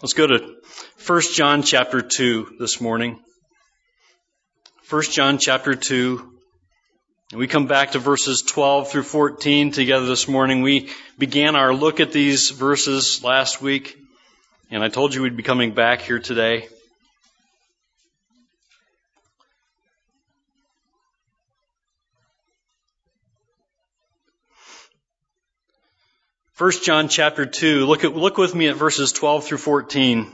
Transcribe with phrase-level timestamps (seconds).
[0.00, 0.54] Let's go to
[1.08, 3.18] 1 John chapter 2 this morning.
[4.88, 6.38] 1 John chapter 2.
[7.34, 10.62] We come back to verses 12 through 14 together this morning.
[10.62, 13.98] We began our look at these verses last week,
[14.70, 16.68] and I told you we'd be coming back here today.
[26.58, 30.26] 1 John chapter 2, look, at, look with me at verses 12 through 14.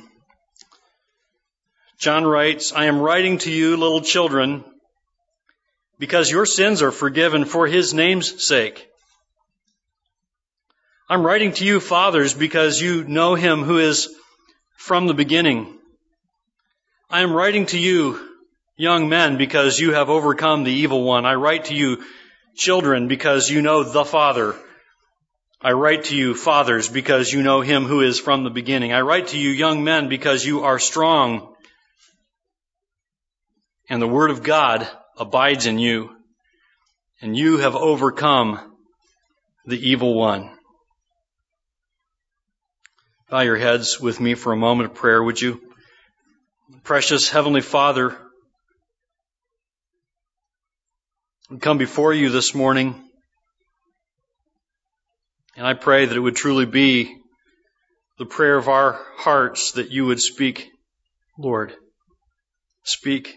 [1.99, 4.65] John writes, I am writing to you, little children,
[5.99, 8.89] because your sins are forgiven for his name's sake.
[11.11, 14.09] I'm writing to you, fathers, because you know him who is
[14.77, 15.79] from the beginning.
[17.11, 18.19] I am writing to you,
[18.79, 21.27] young men, because you have overcome the evil one.
[21.27, 22.03] I write to you,
[22.57, 24.57] children, because you know the Father.
[25.65, 28.93] I write to you, fathers, because you know him who is from the beginning.
[28.93, 31.55] I write to you, young men, because you are strong,
[33.89, 36.11] and the word of God abides in you,
[37.23, 38.77] and you have overcome
[39.65, 40.51] the evil one.
[43.31, 45.63] Bow your heads with me for a moment of prayer, would you?
[46.83, 48.15] Precious Heavenly Father,
[51.49, 53.04] we come before you this morning
[55.57, 57.17] and I pray that it would truly be
[58.19, 60.69] the prayer of our hearts that you would speak,
[61.39, 61.75] Lord.
[62.83, 63.35] Speak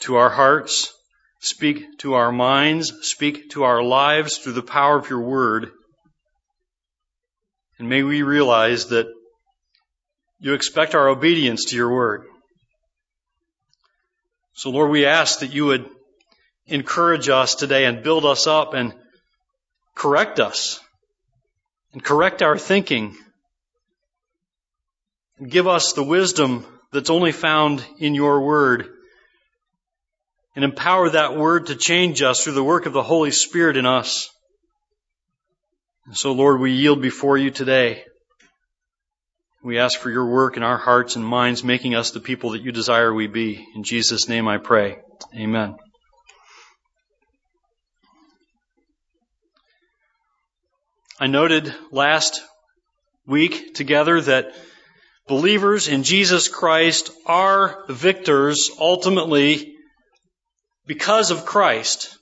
[0.00, 0.92] to our hearts,
[1.40, 5.70] speak to our minds, speak to our lives through the power of your word.
[7.78, 9.06] And may we realize that
[10.38, 12.24] you expect our obedience to your word.
[14.52, 15.88] So Lord, we ask that you would
[16.66, 18.94] encourage us today and build us up and
[19.94, 20.80] correct us
[21.94, 23.16] and correct our thinking
[25.38, 28.88] and give us the wisdom that's only found in your word
[30.54, 33.86] and empower that word to change us through the work of the Holy Spirit in
[33.86, 34.30] us.
[36.06, 38.04] And so, Lord, we yield before you today.
[39.62, 42.62] We ask for your work in our hearts and minds, making us the people that
[42.62, 43.66] you desire we be.
[43.74, 44.98] In Jesus' name I pray.
[45.34, 45.76] Amen.
[51.20, 52.42] I noted last
[53.24, 54.52] week together that
[55.28, 59.76] believers in Jesus Christ are victors ultimately
[60.88, 62.18] because of Christ.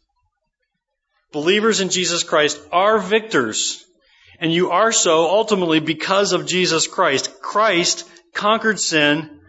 [1.32, 3.82] Believers in Jesus Christ are victors,
[4.38, 7.40] and you are so ultimately because of Jesus Christ.
[7.40, 9.40] Christ conquered sin.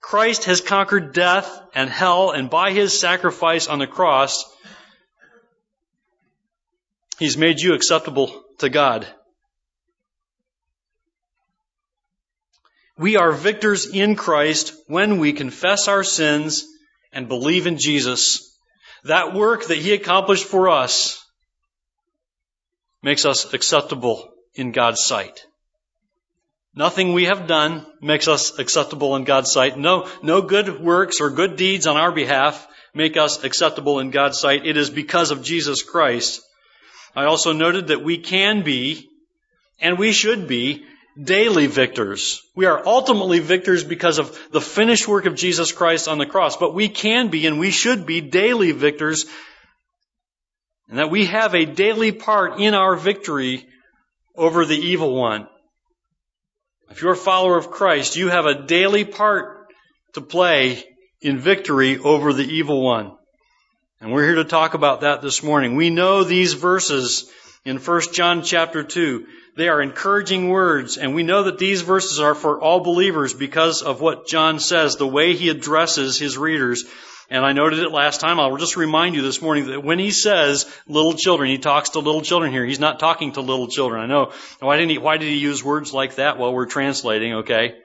[0.00, 4.44] Christ has conquered death and hell, and by his sacrifice on the cross,
[7.18, 9.06] he's made you acceptable to God.
[12.96, 16.64] We are victors in Christ when we confess our sins
[17.12, 18.56] and believe in Jesus.
[19.04, 21.24] That work that He accomplished for us
[23.02, 25.44] makes us acceptable in God's sight.
[26.72, 29.76] Nothing we have done makes us acceptable in God's sight.
[29.76, 32.64] No, no good works or good deeds on our behalf
[32.94, 34.66] make us acceptable in God's sight.
[34.66, 36.42] It is because of Jesus Christ
[37.14, 39.08] I also noted that we can be,
[39.80, 40.84] and we should be,
[41.20, 42.42] daily victors.
[42.54, 46.56] We are ultimately victors because of the finished work of Jesus Christ on the cross,
[46.56, 49.26] but we can be and we should be daily victors,
[50.88, 53.66] and that we have a daily part in our victory
[54.34, 55.46] over the evil one.
[56.90, 59.66] If you're a follower of Christ, you have a daily part
[60.14, 60.84] to play
[61.20, 63.16] in victory over the evil one.
[64.02, 65.76] And we're here to talk about that this morning.
[65.76, 67.30] We know these verses
[67.64, 69.26] in 1 John chapter 2.
[69.56, 73.80] They are encouraging words, and we know that these verses are for all believers because
[73.80, 76.84] of what John says, the way he addresses his readers.
[77.30, 78.40] And I noted it last time.
[78.40, 82.00] I'll just remind you this morning that when he says little children, he talks to
[82.00, 82.66] little children here.
[82.66, 84.02] He's not talking to little children.
[84.02, 84.32] I know.
[84.58, 87.34] Why didn't he, why did he use words like that while we're translating?
[87.34, 87.76] Okay.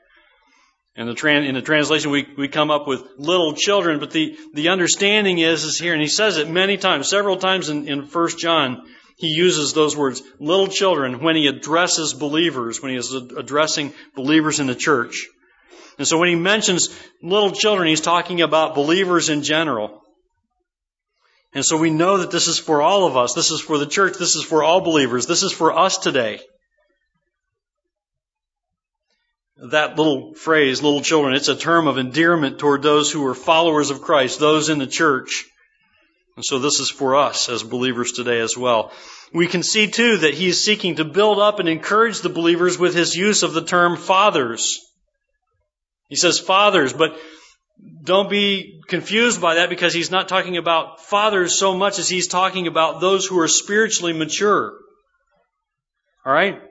[0.98, 4.70] And the in the translation, we, we come up with little children, but the, the
[4.70, 8.30] understanding is, is here, and he says it many times, several times in, in 1
[8.40, 8.82] John,
[9.16, 14.60] he uses those words, little children, when he addresses believers, when he is addressing believers
[14.60, 15.28] in the church.
[16.00, 16.90] And so when he mentions
[17.22, 20.02] little children, he's talking about believers in general.
[21.54, 23.34] And so we know that this is for all of us.
[23.36, 24.18] This is for the church.
[24.18, 25.28] This is for all believers.
[25.28, 26.40] This is for us today.
[29.60, 33.90] That little phrase, little children, it's a term of endearment toward those who are followers
[33.90, 35.46] of Christ, those in the church.
[36.36, 38.92] And so this is for us as believers today as well.
[39.34, 42.78] We can see too that he is seeking to build up and encourage the believers
[42.78, 44.80] with his use of the term fathers.
[46.08, 47.18] He says fathers, but
[48.04, 52.28] don't be confused by that because he's not talking about fathers so much as he's
[52.28, 54.78] talking about those who are spiritually mature.
[56.26, 56.62] All right?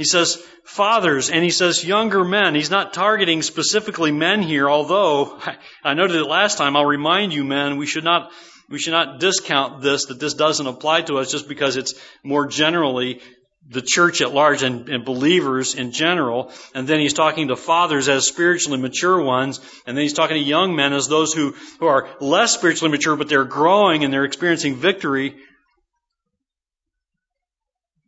[0.00, 2.54] He says fathers and he says younger men.
[2.54, 5.38] He's not targeting specifically men here, although
[5.84, 6.74] I noted it last time.
[6.74, 8.32] I'll remind you, men, we should not
[8.70, 11.92] we should not discount this that this doesn't apply to us just because it's
[12.24, 13.20] more generally
[13.68, 16.50] the church at large and, and, believers in general.
[16.74, 19.60] And then he's talking to fathers as spiritually mature ones.
[19.86, 23.16] And then he's talking to young men as those who, who are less spiritually mature,
[23.16, 25.36] but they're growing and they're experiencing victory.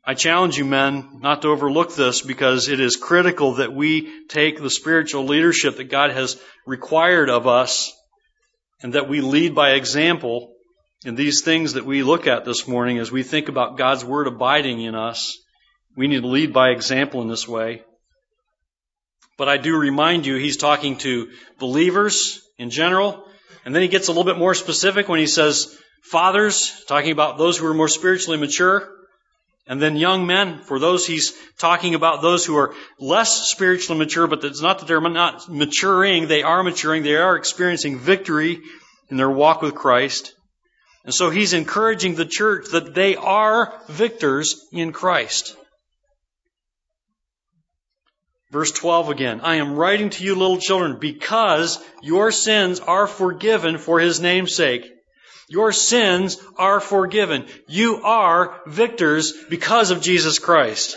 [0.04, 4.60] I challenge you men not to overlook this because it is critical that we take
[4.60, 7.92] the spiritual leadership that God has required of us
[8.82, 10.54] and that we lead by example
[11.04, 14.26] in these things that we look at this morning as we think about God's Word
[14.26, 15.38] abiding in us.
[15.96, 17.82] We need to lead by example in this way.
[19.38, 23.24] But I do remind you, he's talking to believers in general.
[23.64, 27.38] And then he gets a little bit more specific when he says fathers, talking about
[27.38, 28.88] those who are more spiritually mature.
[29.72, 34.26] And then young men, for those he's talking about those who are less spiritually mature,
[34.26, 38.60] but it's not that they're not maturing, they are maturing, they are experiencing victory
[39.08, 40.34] in their walk with Christ.
[41.06, 45.56] And so he's encouraging the church that they are victors in Christ.
[48.50, 49.40] Verse 12 again.
[49.40, 54.54] I am writing to you little children because your sins are forgiven for his name's
[54.54, 54.86] sake.
[55.48, 57.46] Your sins are forgiven.
[57.68, 60.96] You are victors because of Jesus Christ.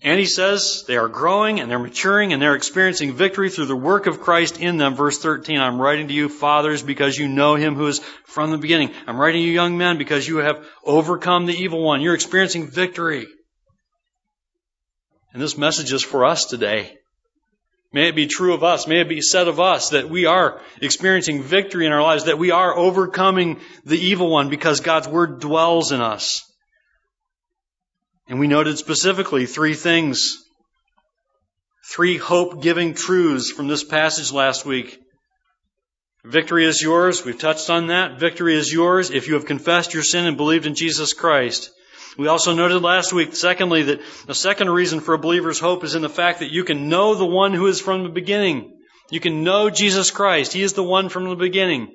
[0.00, 3.76] And he says they are growing and they're maturing and they're experiencing victory through the
[3.76, 4.94] work of Christ in them.
[4.94, 8.58] Verse 13, I'm writing to you, fathers, because you know him who is from the
[8.58, 8.92] beginning.
[9.08, 12.00] I'm writing to you, young men, because you have overcome the evil one.
[12.00, 13.26] You're experiencing victory.
[15.32, 16.97] And this message is for us today.
[17.92, 18.86] May it be true of us.
[18.86, 22.38] May it be said of us that we are experiencing victory in our lives, that
[22.38, 26.44] we are overcoming the evil one because God's Word dwells in us.
[28.28, 30.36] And we noted specifically three things.
[31.82, 35.00] Three hope giving truths from this passage last week.
[36.24, 37.24] Victory is yours.
[37.24, 38.20] We've touched on that.
[38.20, 41.70] Victory is yours if you have confessed your sin and believed in Jesus Christ.
[42.18, 45.94] We also noted last week, secondly, that the second reason for a believer's hope is
[45.94, 48.76] in the fact that you can know the one who is from the beginning.
[49.08, 50.52] You can know Jesus Christ.
[50.52, 51.94] He is the one from the beginning.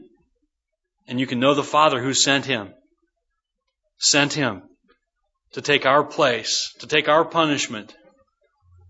[1.09, 2.73] And you can know the Father who sent him.
[3.97, 4.63] Sent him
[5.51, 7.93] to take our place, to take our punishment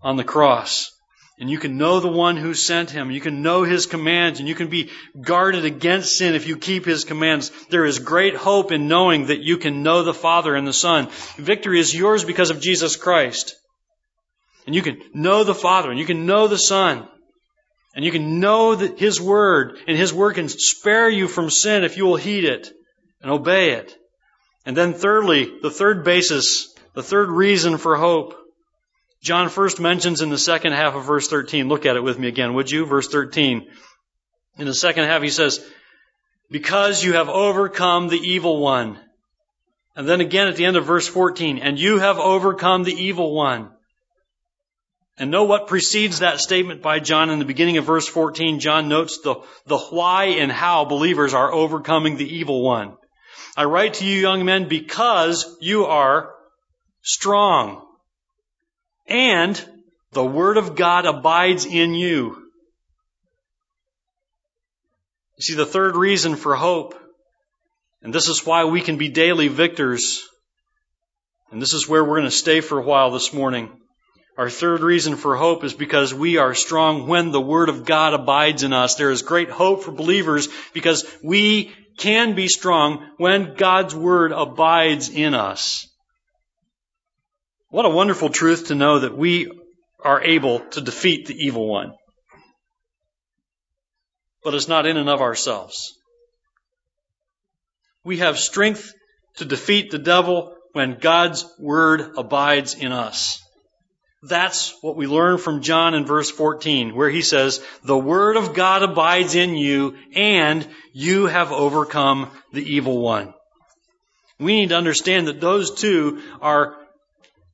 [0.02, 0.93] on the cross.
[1.38, 3.10] And you can know the one who sent him.
[3.10, 4.90] You can know his commands and you can be
[5.20, 7.50] guarded against sin if you keep his commands.
[7.70, 11.08] There is great hope in knowing that you can know the Father and the Son.
[11.36, 13.56] Victory is yours because of Jesus Christ.
[14.66, 17.08] And you can know the Father and you can know the Son.
[17.96, 21.82] And you can know that his word and his word can spare you from sin
[21.82, 22.70] if you will heed it
[23.20, 23.96] and obey it.
[24.64, 28.34] And then thirdly, the third basis, the third reason for hope
[29.24, 31.66] John first mentions in the second half of verse 13.
[31.66, 32.84] Look at it with me again, would you?
[32.84, 33.66] Verse 13.
[34.58, 35.64] In the second half, he says,
[36.50, 39.00] Because you have overcome the evil one.
[39.96, 43.34] And then again at the end of verse 14, and you have overcome the evil
[43.34, 43.70] one.
[45.16, 48.60] And know what precedes that statement by John in the beginning of verse 14.
[48.60, 52.98] John notes the, the why and how believers are overcoming the evil one.
[53.56, 56.34] I write to you, young men, because you are
[57.00, 57.83] strong
[59.06, 59.62] and
[60.12, 62.42] the Word of God abides in you.
[65.36, 66.94] You see, the third reason for hope,
[68.02, 70.22] and this is why we can be daily victors,
[71.50, 73.70] and this is where we're going to stay for a while this morning.
[74.36, 78.14] Our third reason for hope is because we are strong when the Word of God
[78.14, 78.96] abides in us.
[78.96, 85.08] There is great hope for believers because we can be strong when God's Word abides
[85.08, 85.86] in us.
[87.74, 89.50] What a wonderful truth to know that we
[89.98, 91.92] are able to defeat the evil one.
[94.44, 95.92] But it's not in and of ourselves.
[98.04, 98.92] We have strength
[99.38, 103.42] to defeat the devil when God's word abides in us.
[104.22, 108.54] That's what we learn from John in verse 14, where he says, The word of
[108.54, 113.34] God abides in you, and you have overcome the evil one.
[114.38, 116.76] We need to understand that those two are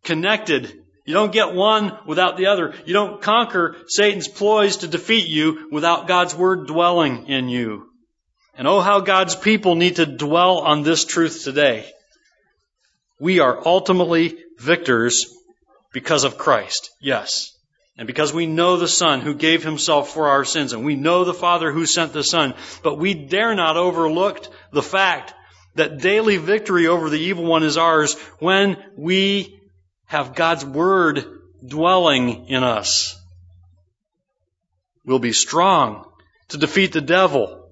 [0.04, 0.82] connected.
[1.04, 2.74] You don't get one without the other.
[2.84, 7.88] You don't conquer Satan's ploys to defeat you without God's word dwelling in you.
[8.56, 11.90] And oh, how God's people need to dwell on this truth today.
[13.18, 15.26] We are ultimately victors
[15.92, 16.90] because of Christ.
[17.00, 17.52] Yes.
[17.96, 21.24] And because we know the Son who gave himself for our sins, and we know
[21.24, 25.34] the Father who sent the Son, but we dare not overlook the fact
[25.74, 29.59] that daily victory over the evil one is ours when we
[30.10, 31.24] have God's Word
[31.64, 33.16] dwelling in us.
[35.04, 36.04] We'll be strong
[36.48, 37.68] to defeat the devil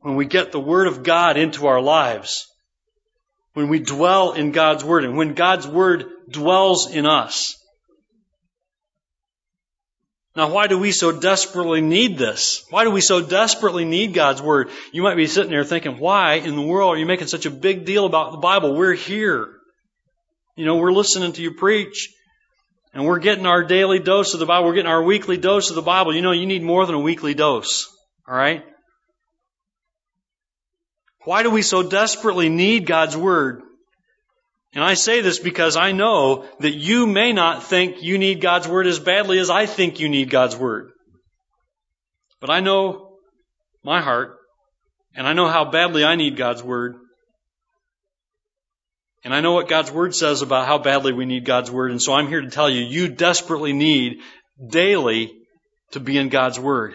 [0.00, 2.46] when we get the Word of God into our lives.
[3.54, 7.56] When we dwell in God's Word and when God's Word dwells in us.
[10.36, 12.66] Now, why do we so desperately need this?
[12.68, 14.68] Why do we so desperately need God's Word?
[14.92, 17.50] You might be sitting there thinking, why in the world are you making such a
[17.50, 18.76] big deal about the Bible?
[18.76, 19.55] We're here.
[20.56, 22.12] You know, we're listening to you preach.
[22.94, 24.66] And we're getting our daily dose of the Bible.
[24.66, 26.14] We're getting our weekly dose of the Bible.
[26.14, 27.86] You know, you need more than a weekly dose.
[28.26, 28.64] Alright?
[31.24, 33.60] Why do we so desperately need God's Word?
[34.72, 38.66] And I say this because I know that you may not think you need God's
[38.66, 40.90] Word as badly as I think you need God's Word.
[42.40, 43.18] But I know
[43.84, 44.36] my heart,
[45.14, 46.96] and I know how badly I need God's Word.
[49.26, 52.00] And I know what God's Word says about how badly we need God's Word, and
[52.00, 54.20] so I'm here to tell you, you desperately need
[54.64, 55.32] daily
[55.90, 56.94] to be in God's Word.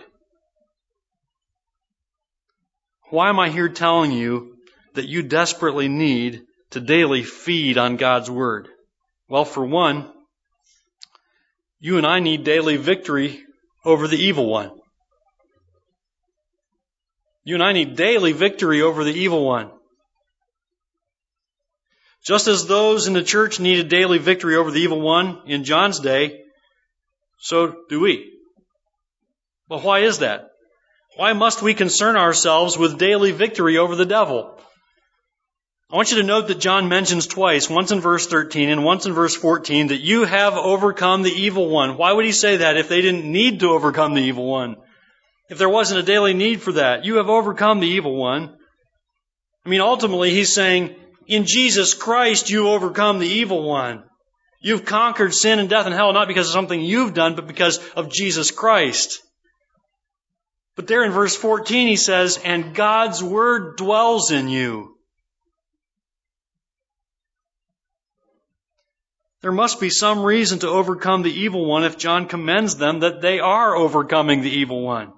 [3.10, 4.56] Why am I here telling you
[4.94, 8.70] that you desperately need to daily feed on God's Word?
[9.28, 10.10] Well, for one,
[11.82, 13.44] you and I need daily victory
[13.84, 14.72] over the evil one.
[17.44, 19.70] You and I need daily victory over the evil one.
[22.26, 26.00] Just as those in the church needed daily victory over the evil one in John's
[26.00, 26.42] day,
[27.40, 28.32] so do we.
[29.68, 30.50] But why is that?
[31.18, 34.60] Why must we concern ourselves with daily victory over the devil?
[35.92, 39.06] I want you to note that John mentions twice, once in verse 13 and once
[39.06, 41.98] in verse 14, that you have overcome the evil one.
[41.98, 44.78] Why would he say that if they didn't need to overcome the evil one?
[45.50, 48.56] If there wasn't a daily need for that, you have overcome the evil one.
[49.66, 50.96] I mean, ultimately, he's saying,
[51.28, 54.04] in Jesus Christ, you overcome the evil one.
[54.60, 57.80] You've conquered sin and death and hell, not because of something you've done, but because
[57.96, 59.22] of Jesus Christ.
[60.76, 64.96] But there in verse 14, he says, and God's word dwells in you.
[69.42, 73.22] There must be some reason to overcome the evil one if John commends them that
[73.22, 75.14] they are overcoming the evil one.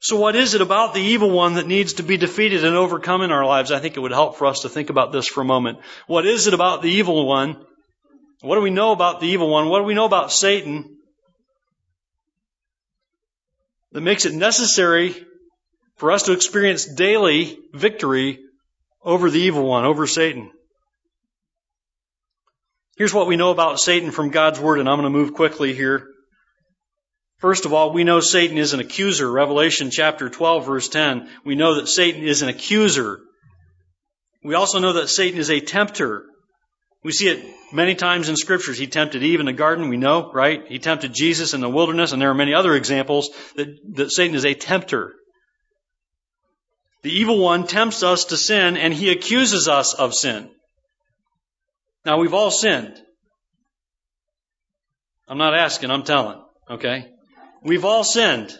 [0.00, 3.22] So what is it about the evil one that needs to be defeated and overcome
[3.22, 3.72] in our lives?
[3.72, 5.78] I think it would help for us to think about this for a moment.
[6.06, 7.64] What is it about the evil one?
[8.42, 9.68] What do we know about the evil one?
[9.68, 10.98] What do we know about Satan
[13.92, 15.14] that makes it necessary
[15.96, 18.40] for us to experience daily victory
[19.02, 20.50] over the evil one, over Satan?
[22.96, 25.74] Here's what we know about Satan from God's Word, and I'm going to move quickly
[25.74, 26.08] here.
[27.38, 29.30] First of all, we know Satan is an accuser.
[29.30, 31.28] Revelation chapter 12 verse 10.
[31.44, 33.20] We know that Satan is an accuser.
[34.42, 36.24] We also know that Satan is a tempter.
[37.02, 38.78] We see it many times in scriptures.
[38.78, 40.66] He tempted Eve in the garden, we know, right?
[40.66, 44.34] He tempted Jesus in the wilderness, and there are many other examples that, that Satan
[44.34, 45.14] is a tempter.
[47.02, 50.50] The evil one tempts us to sin, and he accuses us of sin.
[52.04, 53.00] Now, we've all sinned.
[55.28, 56.42] I'm not asking, I'm telling.
[56.70, 57.12] Okay?
[57.66, 58.56] We've all sinned.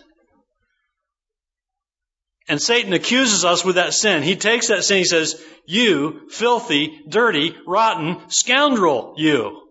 [2.48, 4.24] And Satan accuses us with that sin.
[4.24, 9.62] He takes that sin, he says, You filthy, dirty, rotten scoundrel, you.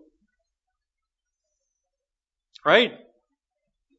[2.64, 2.92] Right?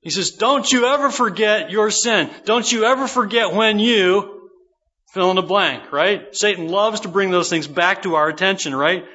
[0.02, 2.32] He says, Don't you ever forget your sin.
[2.46, 4.50] Don't you ever forget when you
[5.14, 6.36] fill in the blank, right?
[6.36, 9.06] Satan loves to bring those things back to our attention, right?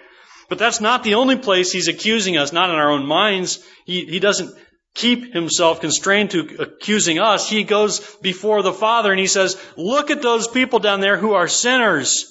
[0.49, 3.65] But that's not the only place he's accusing us, not in our own minds.
[3.87, 4.55] He, he doesn't
[4.95, 7.49] keep himself constrained to accusing us.
[7.49, 11.33] He goes before the Father and he says, look at those people down there who
[11.33, 12.29] are sinners.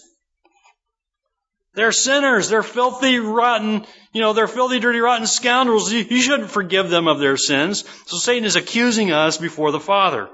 [1.73, 2.49] They're sinners.
[2.49, 5.91] They're filthy, rotten, you know, they're filthy, dirty, rotten scoundrels.
[5.91, 7.85] You, you shouldn't forgive them of their sins.
[8.07, 10.29] So Satan is accusing us before the Father.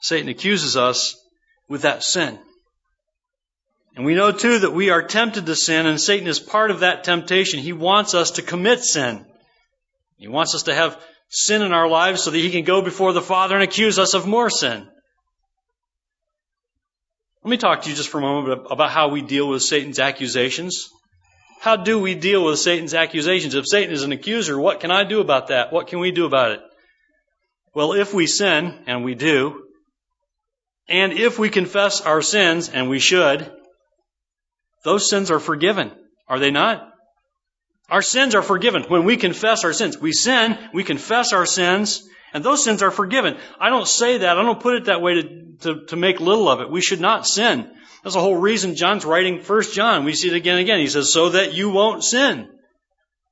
[0.00, 1.16] Satan accuses us
[1.68, 2.38] with that sin.
[3.94, 6.80] And we know too that we are tempted to sin, and Satan is part of
[6.80, 7.60] that temptation.
[7.60, 9.26] He wants us to commit sin.
[10.16, 13.12] He wants us to have sin in our lives so that he can go before
[13.12, 14.88] the Father and accuse us of more sin.
[17.44, 19.98] Let me talk to you just for a moment about how we deal with Satan's
[19.98, 20.88] accusations.
[21.60, 23.54] How do we deal with Satan's accusations?
[23.54, 25.72] If Satan is an accuser, what can I do about that?
[25.72, 26.60] What can we do about it?
[27.74, 29.64] Well, if we sin, and we do,
[30.88, 33.50] and if we confess our sins, and we should,
[34.84, 35.92] those sins are forgiven,
[36.28, 36.88] are they not?
[37.88, 39.98] Our sins are forgiven when we confess our sins.
[39.98, 43.36] We sin, we confess our sins, and those sins are forgiven.
[43.60, 46.48] I don't say that, I don't put it that way to, to, to make little
[46.48, 46.70] of it.
[46.70, 47.70] We should not sin.
[48.02, 50.04] That's the whole reason John's writing First John.
[50.04, 50.80] We see it again and again.
[50.80, 52.48] He says, so that you won't sin.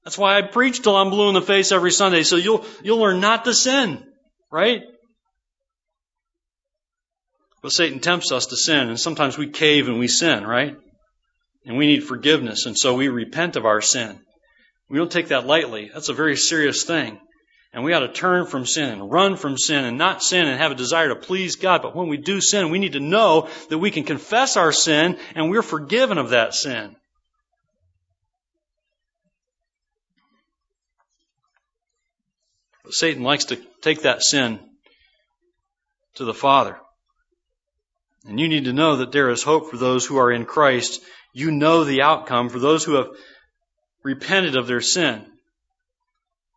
[0.04, 2.98] That's why I preach till I'm blue in the face every Sunday, so you'll, you'll
[2.98, 4.04] learn not to sin.
[4.50, 4.82] Right?
[7.62, 10.76] But Satan tempts us to sin, and sometimes we cave and we sin, right?
[11.66, 14.18] And we need forgiveness, and so we repent of our sin.
[14.88, 15.90] We don't take that lightly.
[15.92, 17.20] That's a very serious thing.
[17.72, 20.60] And we ought to turn from sin and run from sin and not sin and
[20.60, 21.82] have a desire to please God.
[21.82, 25.18] But when we do sin, we need to know that we can confess our sin
[25.36, 26.96] and we're forgiven of that sin.
[32.82, 34.58] But Satan likes to take that sin
[36.14, 36.76] to the Father.
[38.26, 41.00] And you need to know that there is hope for those who are in Christ.
[41.32, 43.08] You know the outcome for those who have
[44.02, 45.24] repented of their sin.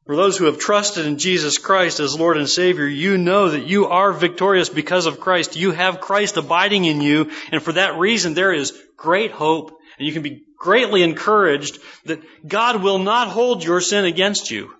[0.06, 3.68] For those who have trusted in Jesus Christ as Lord and Savior, you know that
[3.68, 5.56] you are victorious because of Christ.
[5.56, 10.06] You have Christ abiding in you, and for that reason there is great hope, and
[10.06, 14.74] you can be greatly encouraged that God will not hold your sin against you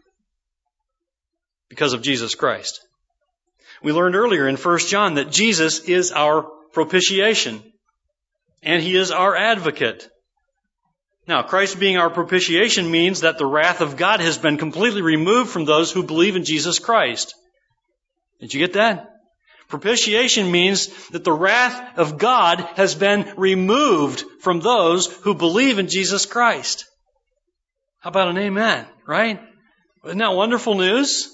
[1.70, 2.82] because of Jesus Christ.
[3.82, 7.64] We learned earlier in 1 John that Jesus is our propitiation.
[8.64, 10.10] And he is our advocate.
[11.28, 15.50] Now, Christ being our propitiation means that the wrath of God has been completely removed
[15.52, 17.34] from those who believe in Jesus Christ.
[18.42, 19.10] Did you get that?
[19.70, 25.88] Propitiation means that the wrath of God has been removed from those who believe in
[25.88, 26.86] Jesus Christ.
[28.00, 29.42] How about an amen, right?
[30.06, 31.30] Isn't that wonderful news?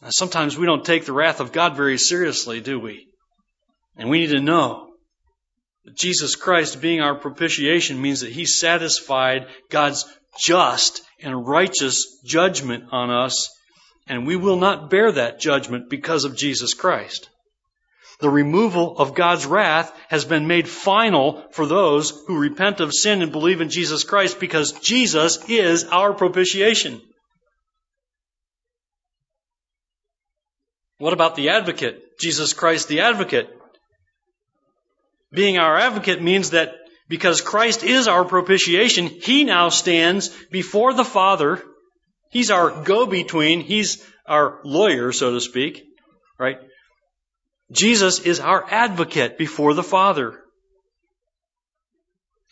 [0.00, 3.08] Now, sometimes we don't take the wrath of God very seriously, do we?
[3.96, 4.93] And we need to know
[5.92, 10.06] Jesus Christ being our propitiation means that He satisfied God's
[10.40, 13.50] just and righteous judgment on us,
[14.06, 17.28] and we will not bear that judgment because of Jesus Christ.
[18.20, 23.22] The removal of God's wrath has been made final for those who repent of sin
[23.22, 27.02] and believe in Jesus Christ because Jesus is our propitiation.
[30.98, 32.18] What about the advocate?
[32.18, 33.50] Jesus Christ the advocate.
[35.34, 36.74] Being our advocate means that
[37.08, 41.62] because Christ is our propitiation, He now stands before the Father.
[42.30, 43.60] He's our go-between.
[43.60, 45.84] He's our lawyer, so to speak.
[46.38, 46.58] Right?
[47.72, 50.40] Jesus is our advocate before the Father.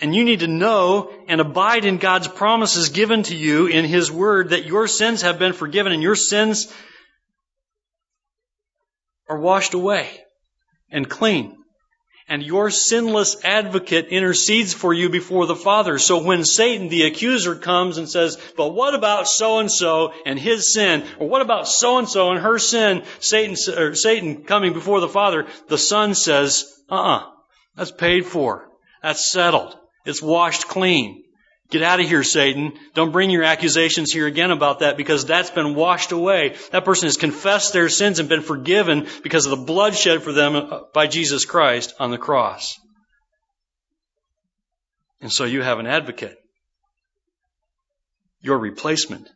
[0.01, 4.11] And you need to know and abide in God's promises given to you in His
[4.11, 6.73] Word that your sins have been forgiven and your sins
[9.29, 10.11] are washed away
[10.91, 11.62] and clean
[12.33, 15.99] and your sinless advocate intercedes for you before the Father.
[15.99, 20.39] So when Satan, the accuser, comes and says, but what about so and so and
[20.39, 21.05] his sin?
[21.19, 23.03] Or what about so and so and her sin?
[23.21, 27.27] Satan, Satan coming before the Father, the Son says, uh-uh,
[27.77, 28.67] that's paid for.
[29.03, 29.77] That's settled.
[30.07, 31.22] It's washed clean.
[31.73, 32.75] Get out of here, Satan.
[32.93, 36.55] Don't bring your accusations here again about that because that's been washed away.
[36.71, 40.33] That person has confessed their sins and been forgiven because of the blood shed for
[40.33, 42.79] them uh, by Jesus Christ on the cross.
[45.23, 46.37] And so you have an advocate.
[48.43, 49.31] Your replacement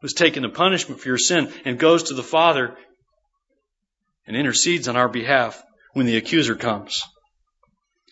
[0.00, 2.76] who's taken the punishment for your sin and goes to the Father
[4.28, 5.60] and intercedes on our behalf
[5.92, 7.02] when the accuser comes.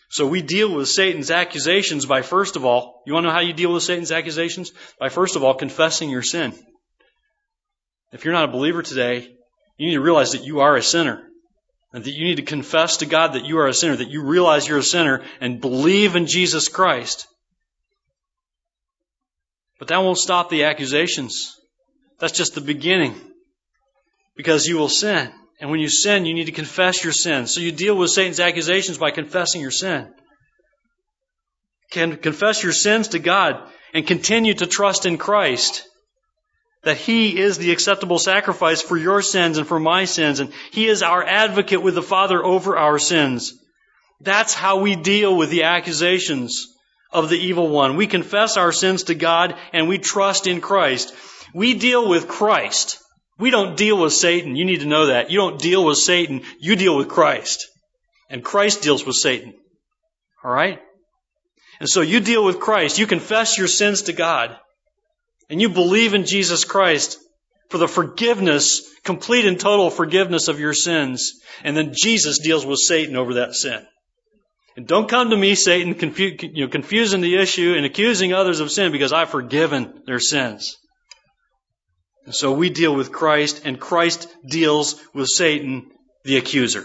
[0.09, 3.41] So we deal with Satan's accusations by first of all, you want to know how
[3.41, 4.71] you deal with Satan's accusations?
[4.99, 6.53] By first of all confessing your sin.
[8.13, 9.35] If you're not a believer today,
[9.77, 11.23] you need to realize that you are a sinner.
[11.93, 14.23] And that you need to confess to God that you are a sinner, that you
[14.23, 17.27] realize you're a sinner and believe in Jesus Christ.
[19.79, 21.55] But that won't stop the accusations.
[22.19, 23.15] That's just the beginning.
[24.35, 25.31] Because you will sin.
[25.59, 27.47] And when you sin, you need to confess your sin.
[27.47, 30.13] So you deal with Satan's accusations by confessing your sin.
[31.89, 33.61] Can confess your sins to God
[33.93, 35.83] and continue to trust in Christ.
[36.83, 40.87] That He is the acceptable sacrifice for your sins and for my sins, and He
[40.87, 43.53] is our advocate with the Father over our sins.
[44.21, 46.67] That's how we deal with the accusations
[47.11, 47.95] of the evil one.
[47.95, 51.13] We confess our sins to God and we trust in Christ.
[51.53, 52.99] We deal with Christ.
[53.39, 54.55] We don't deal with Satan.
[54.55, 55.29] You need to know that.
[55.29, 56.41] You don't deal with Satan.
[56.59, 57.67] You deal with Christ.
[58.29, 59.53] And Christ deals with Satan.
[60.43, 60.79] All right?
[61.79, 62.97] And so you deal with Christ.
[62.97, 64.57] You confess your sins to God.
[65.49, 67.19] And you believe in Jesus Christ
[67.69, 71.33] for the forgiveness, complete and total forgiveness of your sins.
[71.63, 73.85] And then Jesus deals with Satan over that sin.
[74.75, 78.59] And don't come to me, Satan, confu- you know, confusing the issue and accusing others
[78.59, 80.77] of sin because I've forgiven their sins.
[82.27, 85.89] And so we deal with Christ, and Christ deals with Satan,
[86.25, 86.83] the accuser.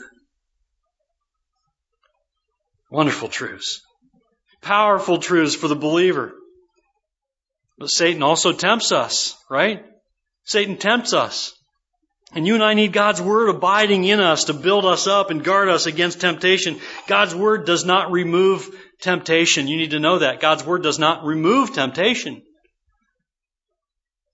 [2.93, 3.81] Wonderful truths.
[4.61, 6.33] Powerful truths for the believer.
[7.77, 9.85] But Satan also tempts us, right?
[10.45, 11.53] Satan tempts us.
[12.33, 15.43] And you and I need God's Word abiding in us to build us up and
[15.43, 16.79] guard us against temptation.
[17.09, 19.67] God's Word does not remove temptation.
[19.67, 20.39] You need to know that.
[20.39, 22.43] God's Word does not remove temptation.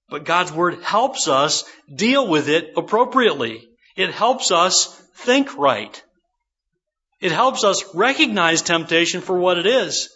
[0.08, 3.68] But God's Word helps us deal with it appropriately.
[3.96, 6.02] It helps us think right.
[7.20, 10.08] It helps us recognize temptation for what it is.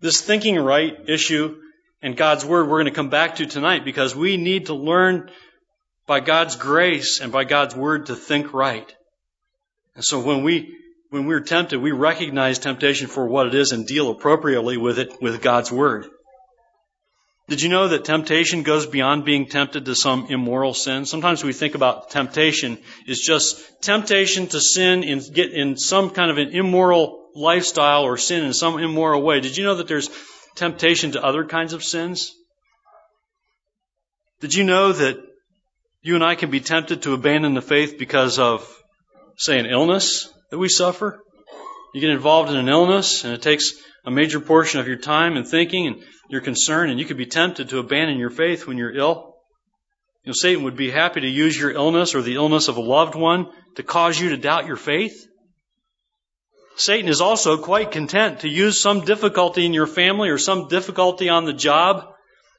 [0.00, 1.56] This thinking right issue
[2.02, 5.30] and God's Word we're going to come back to tonight because we need to learn
[6.06, 8.94] by God's grace and by God's word to think right.
[9.94, 10.74] And so when we
[11.10, 15.20] when we're tempted, we recognize temptation for what it is and deal appropriately with it
[15.20, 16.06] with God's word.
[17.48, 21.06] Did you know that temptation goes beyond being tempted to some immoral sin?
[21.06, 26.30] Sometimes we think about temptation is just temptation to sin and get in some kind
[26.30, 29.40] of an immoral lifestyle or sin in some immoral way.
[29.40, 30.10] Did you know that there's
[30.56, 32.32] temptation to other kinds of sins?
[34.40, 35.16] Did you know that
[36.06, 38.64] you and I can be tempted to abandon the faith because of,
[39.36, 41.20] say, an illness that we suffer.
[41.92, 43.72] You get involved in an illness and it takes
[44.06, 47.26] a major portion of your time and thinking and your concern, and you could be
[47.26, 49.34] tempted to abandon your faith when you're ill.
[50.24, 52.80] You know, Satan would be happy to use your illness or the illness of a
[52.80, 55.26] loved one to cause you to doubt your faith.
[56.76, 61.28] Satan is also quite content to use some difficulty in your family or some difficulty
[61.28, 62.06] on the job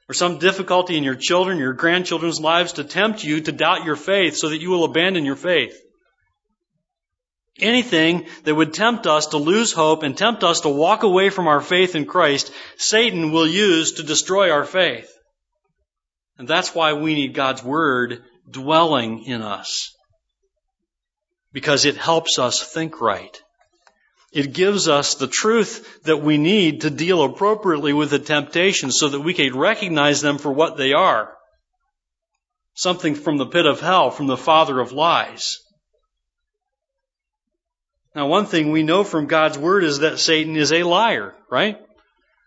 [0.08, 3.96] or some difficulty in your children, your grandchildren's lives to tempt you to doubt your
[3.96, 5.78] faith so that you will abandon your faith.
[7.60, 11.48] Anything that would tempt us to lose hope and tempt us to walk away from
[11.48, 15.12] our faith in Christ, Satan will use to destroy our faith.
[16.38, 19.92] And that's why we need God's Word dwelling in us.
[21.52, 23.36] Because it helps us think right.
[24.32, 29.08] It gives us the truth that we need to deal appropriately with the temptations so
[29.08, 31.34] that we can recognize them for what they are.
[32.74, 35.56] Something from the pit of hell, from the father of lies.
[38.14, 41.78] Now, one thing we know from God's word is that Satan is a liar, right?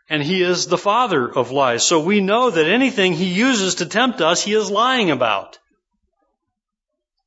[0.10, 1.86] And he is the father of lies.
[1.86, 5.58] So we know that anything he uses to tempt us, he is lying about.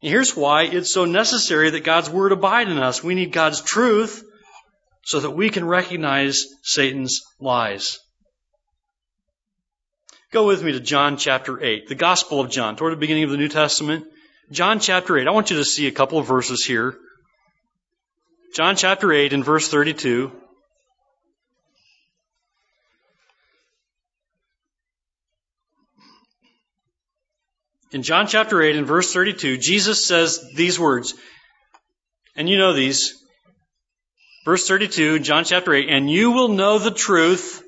[0.01, 3.03] Here's why it's so necessary that God's word abide in us.
[3.03, 4.23] We need God's truth
[5.03, 8.01] so that we can recognize Satan's lies.
[10.31, 13.31] Go with me to John chapter 8, the Gospel of John, toward the beginning of
[13.31, 14.05] the New Testament.
[14.51, 15.27] John chapter 8.
[15.27, 16.99] I want you to see a couple of verses here.
[18.55, 20.31] John chapter 8 and verse 32.
[27.91, 31.15] In John chapter 8 and verse 32, Jesus says these words,
[32.37, 33.21] and you know these.
[34.45, 37.61] Verse 32, John chapter 8, and you will know the truth,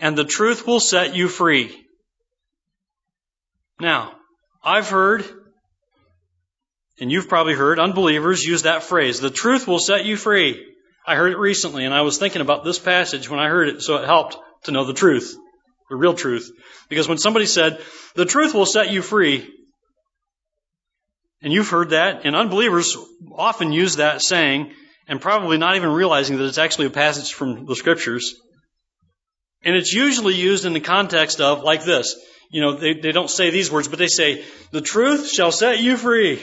[0.00, 1.86] and the truth will set you free.
[3.78, 4.16] Now,
[4.64, 5.24] I've heard,
[6.98, 10.64] and you've probably heard, unbelievers use that phrase, the truth will set you free.
[11.06, 13.82] I heard it recently, and I was thinking about this passage when I heard it,
[13.82, 15.36] so it helped to know the truth,
[15.88, 16.50] the real truth.
[16.88, 17.80] Because when somebody said,
[18.14, 19.48] the truth will set you free,
[21.42, 22.96] and you've heard that, and unbelievers
[23.32, 24.72] often use that saying,
[25.06, 28.34] and probably not even realizing that it's actually a passage from the scriptures.
[29.62, 32.16] And it's usually used in the context of like this.
[32.50, 35.80] You know, they, they don't say these words, but they say, the truth shall set
[35.80, 36.40] you free.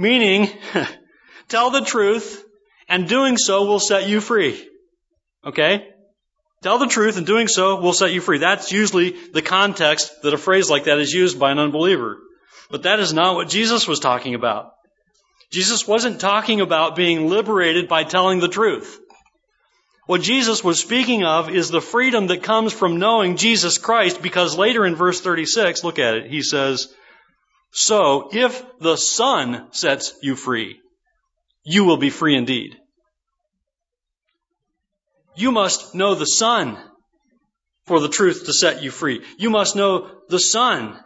[0.00, 0.48] Meaning,
[1.48, 2.42] tell the truth,
[2.88, 4.66] and doing so will set you free.
[5.44, 5.88] Okay?
[6.62, 8.38] Tell the truth, and doing so will set you free.
[8.38, 12.16] That's usually the context that a phrase like that is used by an unbeliever.
[12.70, 14.72] But that is not what Jesus was talking about.
[15.52, 18.98] Jesus wasn't talking about being liberated by telling the truth.
[20.06, 24.56] What Jesus was speaking of is the freedom that comes from knowing Jesus Christ because
[24.56, 26.88] later in verse 36, look at it, he says,
[27.72, 30.80] So if the Son sets you free,
[31.64, 32.76] you will be free indeed.
[35.36, 36.78] You must know the Son
[37.86, 39.24] for the truth to set you free.
[39.38, 40.98] You must know the Son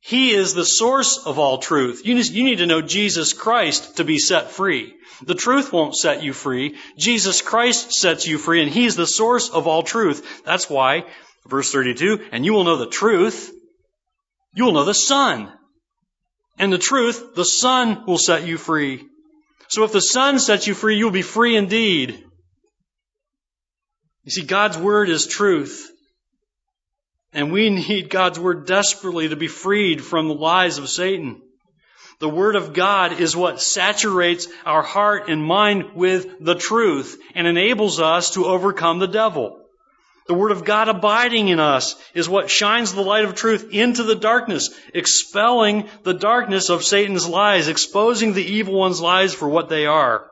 [0.00, 2.02] he is the source of all truth.
[2.04, 4.94] You need to know Jesus Christ to be set free.
[5.24, 6.76] The truth won't set you free.
[6.96, 10.42] Jesus Christ sets you free, and He's the source of all truth.
[10.44, 11.04] That's why,
[11.46, 13.52] verse 32, and you will know the truth.
[14.54, 15.52] You will know the Son.
[16.58, 19.06] And the truth, the Son will set you free.
[19.68, 22.24] So if the Son sets you free, you'll be free indeed.
[24.24, 25.90] You see, God's Word is truth.
[27.32, 31.42] And we need God's Word desperately to be freed from the lies of Satan.
[32.20, 37.46] The Word of God is what saturates our heart and mind with the truth and
[37.46, 39.67] enables us to overcome the devil.
[40.28, 44.02] The Word of God abiding in us is what shines the light of truth into
[44.02, 49.70] the darkness, expelling the darkness of Satan's lies, exposing the evil one's lies for what
[49.70, 50.30] they are.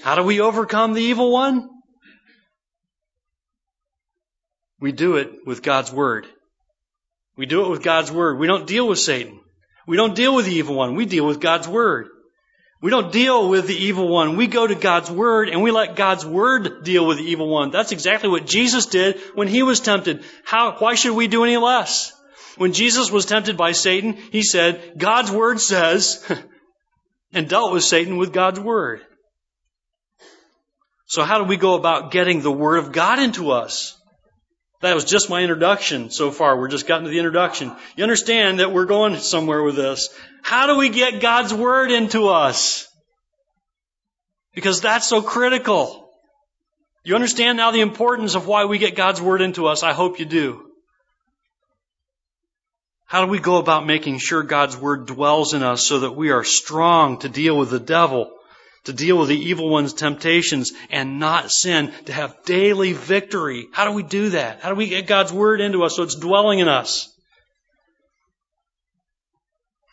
[0.00, 1.68] How do we overcome the evil one?
[4.78, 6.26] We do it with God's Word.
[7.36, 8.38] We do it with God's Word.
[8.38, 9.40] We don't deal with Satan.
[9.88, 10.94] We don't deal with the evil one.
[10.94, 12.08] We deal with God's Word.
[12.82, 14.36] We don't deal with the evil one.
[14.36, 17.70] We go to God's Word and we let God's Word deal with the evil one.
[17.70, 20.24] That's exactly what Jesus did when he was tempted.
[20.44, 22.12] How, why should we do any less?
[22.56, 26.28] When Jesus was tempted by Satan, he said, God's Word says,
[27.32, 29.00] and dealt with Satan with God's Word.
[31.06, 33.96] So how do we go about getting the Word of God into us?
[34.82, 36.58] That was just my introduction so far.
[36.58, 37.70] We're just gotten to the introduction.
[37.96, 40.08] You understand that we're going somewhere with this.
[40.42, 42.88] How do we get God's Word into us?
[44.54, 46.10] Because that's so critical.
[47.04, 49.84] You understand now the importance of why we get God's Word into us?
[49.84, 50.66] I hope you do.
[53.06, 56.30] How do we go about making sure God's Word dwells in us so that we
[56.32, 58.32] are strong to deal with the devil
[58.84, 63.68] to deal with the evil one's temptations and not sin, to have daily victory.
[63.72, 64.60] How do we do that?
[64.60, 67.08] How do we get God's Word into us so it's dwelling in us?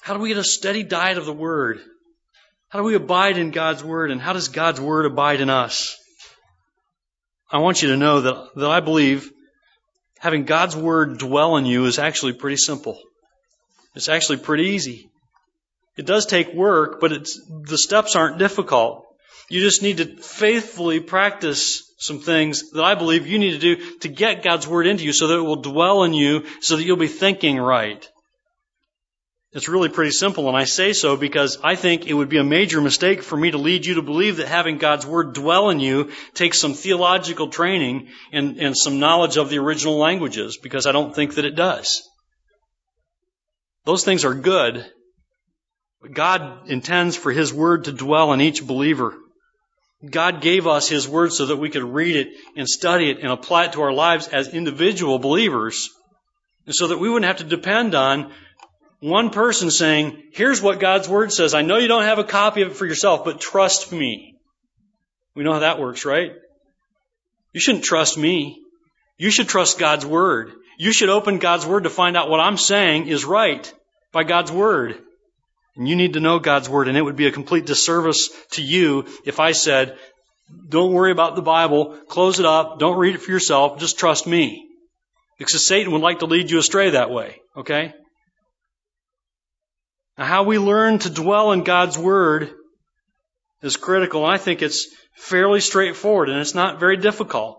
[0.01, 1.79] How do we get a steady diet of the Word?
[2.69, 5.97] How do we abide in God's Word and how does God's Word abide in us?
[7.51, 9.31] I want you to know that, that I believe
[10.19, 12.99] having God's Word dwell in you is actually pretty simple.
[13.95, 15.09] It's actually pretty easy.
[15.99, 19.05] It does take work, but it's, the steps aren't difficult.
[19.49, 23.97] You just need to faithfully practice some things that I believe you need to do
[23.97, 26.85] to get God's Word into you so that it will dwell in you so that
[26.85, 28.09] you'll be thinking right.
[29.51, 32.45] It's really pretty simple, and I say so because I think it would be a
[32.45, 35.81] major mistake for me to lead you to believe that having God's Word dwell in
[35.81, 40.93] you takes some theological training and, and some knowledge of the original languages, because I
[40.93, 42.07] don't think that it does.
[43.83, 44.89] Those things are good,
[46.07, 49.17] God intends for His Word to dwell in each believer.
[50.07, 53.29] God gave us His Word so that we could read it and study it and
[53.31, 55.89] apply it to our lives as individual believers.
[56.65, 58.31] And so that we wouldn't have to depend on
[59.01, 61.53] one person saying, here's what God's Word says.
[61.53, 64.35] I know you don't have a copy of it for yourself, but trust me.
[65.35, 66.31] We know how that works, right?
[67.53, 68.61] You shouldn't trust me.
[69.17, 70.53] You should trust God's Word.
[70.77, 73.73] You should open God's Word to find out what I'm saying is right
[74.13, 74.97] by God's Word.
[75.79, 78.61] And you need to know God's Word, and it would be a complete disservice to
[78.61, 79.97] you if I said,
[80.67, 84.27] don't worry about the Bible, close it up, don't read it for yourself, just trust
[84.27, 84.67] me.
[85.37, 87.93] Because Satan would like to lead you astray that way, okay?
[90.17, 92.51] Now, how we learn to dwell in God's Word
[93.61, 97.58] is critical, and I think it's fairly straightforward, and it's not very difficult.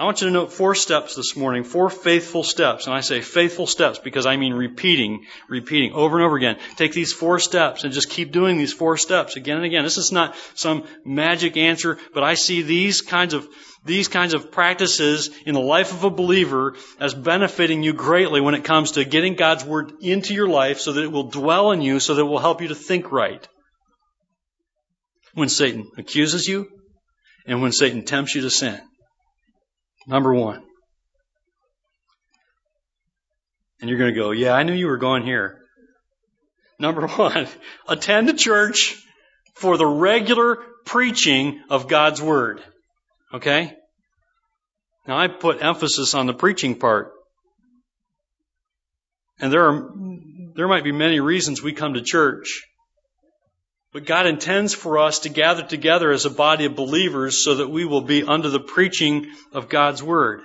[0.00, 2.86] I want you to note four steps this morning, four faithful steps.
[2.86, 6.56] And I say faithful steps because I mean repeating, repeating over and over again.
[6.76, 9.82] Take these four steps and just keep doing these four steps again and again.
[9.82, 13.48] This is not some magic answer, but I see these kinds of,
[13.84, 18.54] these kinds of practices in the life of a believer as benefiting you greatly when
[18.54, 21.82] it comes to getting God's Word into your life so that it will dwell in
[21.82, 23.48] you so that it will help you to think right.
[25.34, 26.68] When Satan accuses you
[27.46, 28.80] and when Satan tempts you to sin.
[30.08, 30.62] Number one.
[33.80, 35.60] And you're going to go, yeah, I knew you were going here.
[36.80, 37.46] Number one,
[37.86, 38.96] attend a church
[39.54, 42.62] for the regular preaching of God's Word.
[43.34, 43.74] Okay?
[45.06, 47.12] Now I put emphasis on the preaching part.
[49.38, 49.90] And there are,
[50.54, 52.64] there might be many reasons we come to church.
[53.98, 57.68] But God intends for us to gather together as a body of believers so that
[57.68, 60.42] we will be under the preaching of God's Word.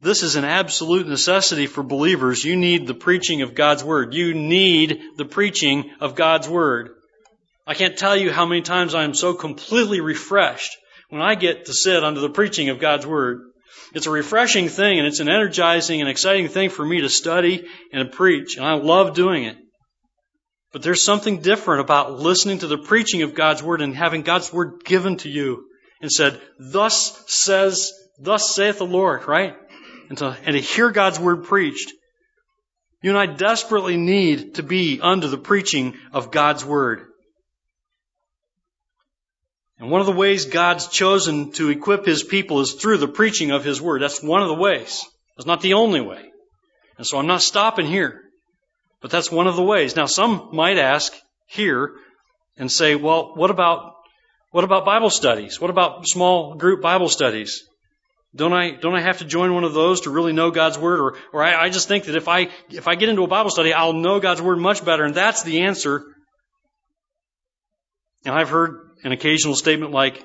[0.00, 2.44] This is an absolute necessity for believers.
[2.44, 4.14] You need the preaching of God's Word.
[4.14, 6.90] You need the preaching of God's Word.
[7.66, 10.76] I can't tell you how many times I am so completely refreshed
[11.08, 13.40] when I get to sit under the preaching of God's Word.
[13.92, 17.66] It's a refreshing thing and it's an energizing and exciting thing for me to study
[17.92, 19.56] and to preach, and I love doing it.
[20.72, 24.52] But there's something different about listening to the preaching of God's Word and having God's
[24.52, 25.66] Word given to you
[26.00, 29.56] and said, thus says, thus saith the Lord, right?
[30.08, 31.92] And to, and to hear God's Word preached.
[33.02, 37.06] You and I desperately need to be under the preaching of God's Word.
[39.78, 43.50] And one of the ways God's chosen to equip His people is through the preaching
[43.50, 44.02] of His Word.
[44.02, 45.04] That's one of the ways.
[45.36, 46.30] That's not the only way.
[46.98, 48.20] And so I'm not stopping here.
[49.00, 49.96] But that's one of the ways.
[49.96, 51.12] Now some might ask
[51.46, 51.92] here
[52.56, 53.94] and say, well, what about,
[54.50, 55.60] what about Bible studies?
[55.60, 57.64] What about small group Bible studies?
[58.34, 61.00] Don't I, don't I have to join one of those to really know God's Word?
[61.00, 63.50] Or, or I, I just think that if I, if I get into a Bible
[63.50, 65.04] study, I'll know God's Word much better.
[65.04, 66.04] And that's the answer.
[68.24, 70.22] And I've heard an occasional statement like,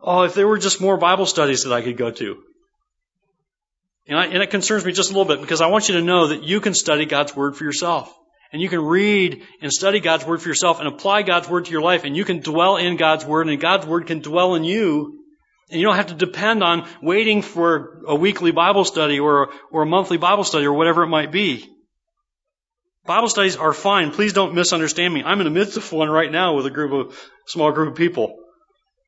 [0.00, 2.42] oh, if there were just more Bible studies that I could go to.
[4.06, 6.02] And, I, and it concerns me just a little bit because I want you to
[6.02, 8.12] know that you can study God's Word for yourself.
[8.52, 11.70] And you can read and study God's Word for yourself and apply God's Word to
[11.70, 12.04] your life.
[12.04, 15.20] And you can dwell in God's Word and God's Word can dwell in you
[15.70, 19.82] and you don't have to depend on waiting for a weekly Bible study or, or
[19.82, 21.68] a monthly Bible study or whatever it might be.
[23.06, 24.10] Bible studies are fine.
[24.10, 25.22] Please don't misunderstand me.
[25.24, 27.96] I'm in the midst of one right now with a group of, small group of
[27.96, 28.36] people.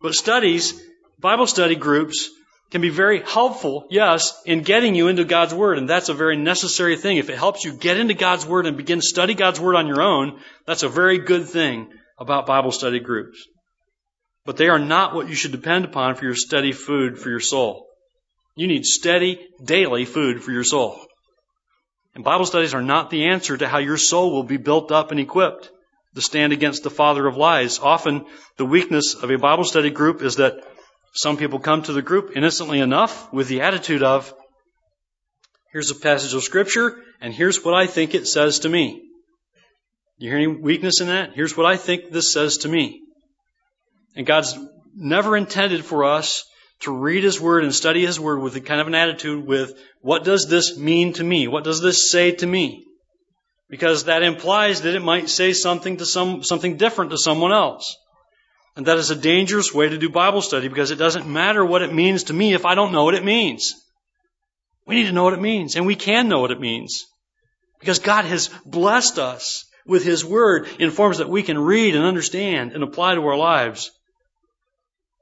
[0.00, 0.80] But studies,
[1.18, 2.30] Bible study groups,
[2.72, 6.38] can be very helpful, yes, in getting you into God's Word, and that's a very
[6.38, 7.18] necessary thing.
[7.18, 9.86] If it helps you get into God's Word and begin to study God's Word on
[9.86, 13.46] your own, that's a very good thing about Bible study groups.
[14.46, 17.40] But they are not what you should depend upon for your steady food for your
[17.40, 17.86] soul.
[18.56, 20.98] You need steady, daily food for your soul.
[22.14, 25.10] And Bible studies are not the answer to how your soul will be built up
[25.10, 25.70] and equipped
[26.14, 27.78] to stand against the father of lies.
[27.78, 28.24] Often,
[28.56, 30.54] the weakness of a Bible study group is that
[31.12, 34.32] some people come to the group innocently enough with the attitude of,
[35.72, 39.02] here's a passage of scripture, and here's what I think it says to me.
[40.18, 41.32] You hear any weakness in that?
[41.34, 43.02] Here's what I think this says to me.
[44.14, 44.56] And God's
[44.94, 46.44] never intended for us
[46.80, 49.72] to read His Word and study His Word with a kind of an attitude with,
[50.00, 51.48] what does this mean to me?
[51.48, 52.84] What does this say to me?
[53.68, 57.96] Because that implies that it might say something to some, something different to someone else.
[58.74, 61.82] And that is a dangerous way to do Bible study because it doesn't matter what
[61.82, 63.74] it means to me if I don't know what it means.
[64.86, 67.06] We need to know what it means, and we can know what it means.
[67.78, 72.04] Because God has blessed us with His Word in forms that we can read and
[72.04, 73.90] understand and apply to our lives.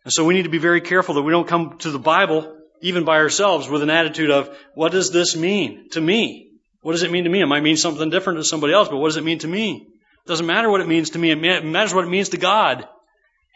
[0.04, 2.56] And so we need to be very careful that we don't come to the Bible,
[2.80, 6.52] even by ourselves, with an attitude of, what does this mean to me?
[6.82, 7.42] What does it mean to me?
[7.42, 9.86] It might mean something different to somebody else, but what does it mean to me?
[10.24, 11.30] It doesn't matter what it means to me.
[11.30, 12.86] It matters what it means to God.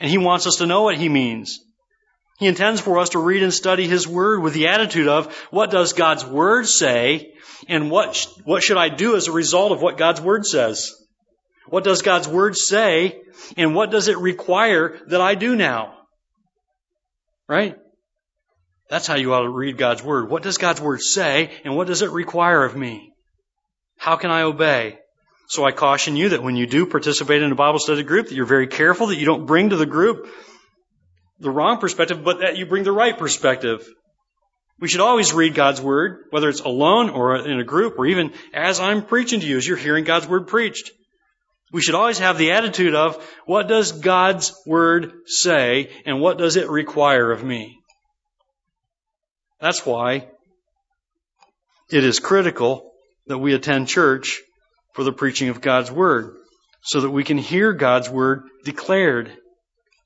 [0.00, 1.60] And He wants us to know what He means.
[2.38, 5.70] He intends for us to read and study His Word with the attitude of, what
[5.70, 7.32] does God's Word say?
[7.68, 10.92] And what, sh- what should I do as a result of what God's Word says?
[11.68, 13.22] What does God's Word say?
[13.56, 15.94] And what does it require that I do now?
[17.48, 17.76] Right?
[18.90, 20.28] That's how you ought to read God's Word.
[20.28, 23.12] What does God's Word say, and what does it require of me?
[23.96, 24.98] How can I obey?
[25.46, 28.34] So I caution you that when you do participate in a Bible study group, that
[28.34, 30.28] you're very careful that you don't bring to the group
[31.38, 33.86] the wrong perspective, but that you bring the right perspective.
[34.80, 38.32] We should always read God's Word, whether it's alone or in a group, or even
[38.52, 40.90] as I'm preaching to you, as you're hearing God's Word preached.
[41.72, 46.56] We should always have the attitude of, what does God's Word say and what does
[46.56, 47.78] it require of me?
[49.60, 50.28] That's why
[51.90, 52.92] it is critical
[53.26, 54.40] that we attend church
[54.94, 56.34] for the preaching of God's Word
[56.82, 59.30] so that we can hear God's Word declared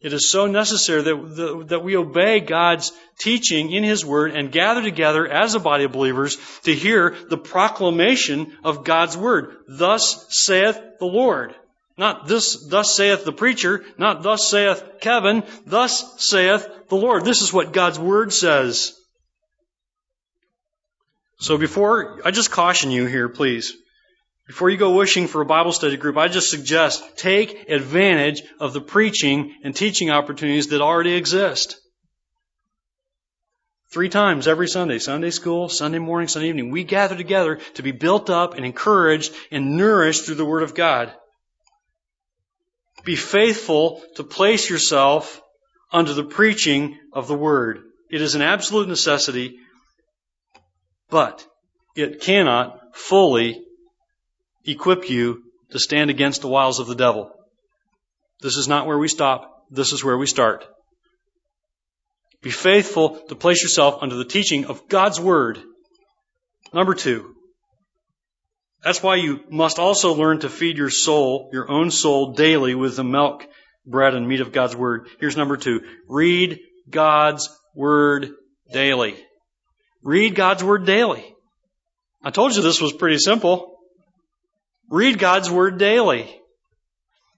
[0.01, 4.81] it is so necessary that, that we obey God's teaching in His Word and gather
[4.81, 9.57] together as a body of believers to hear the proclamation of God's Word.
[9.67, 11.55] Thus saith the Lord.
[11.97, 17.25] Not this, thus saith the preacher, not thus saith Kevin, thus saith the Lord.
[17.25, 18.97] This is what God's Word says.
[21.41, 23.75] So before, I just caution you here, please.
[24.49, 28.73] Before you go wishing for a Bible study group, I just suggest take advantage of
[28.73, 31.79] the preaching and teaching opportunities that already exist.
[33.93, 37.93] Three times every Sunday, Sunday school, Sunday morning, Sunday evening, we gather together to be
[37.93, 41.13] built up and encouraged and nourished through the Word of God.
[43.05, 45.43] Be faithful to place yourself
[45.93, 47.81] under the preaching of the Word.
[48.11, 49.59] It is an absolute necessity,
[51.11, 51.47] but
[51.95, 53.63] it cannot fully
[54.69, 57.31] equip you to stand against the wiles of the devil.
[58.41, 59.67] This is not where we stop.
[59.71, 60.65] This is where we start.
[62.43, 65.59] Be faithful to place yourself under the teaching of God's Word.
[66.73, 67.35] Number two.
[68.85, 72.95] That's why you must also learn to feed your soul, your own soul, daily with
[72.95, 73.45] the milk,
[73.85, 75.09] bread, and meat of God's Word.
[75.19, 75.81] Here's number two.
[76.09, 78.31] Read God's Word
[78.73, 79.17] daily.
[80.03, 81.35] Read God's Word daily.
[82.23, 83.78] I told you this was pretty simple.
[84.91, 86.35] Read God's Word daily.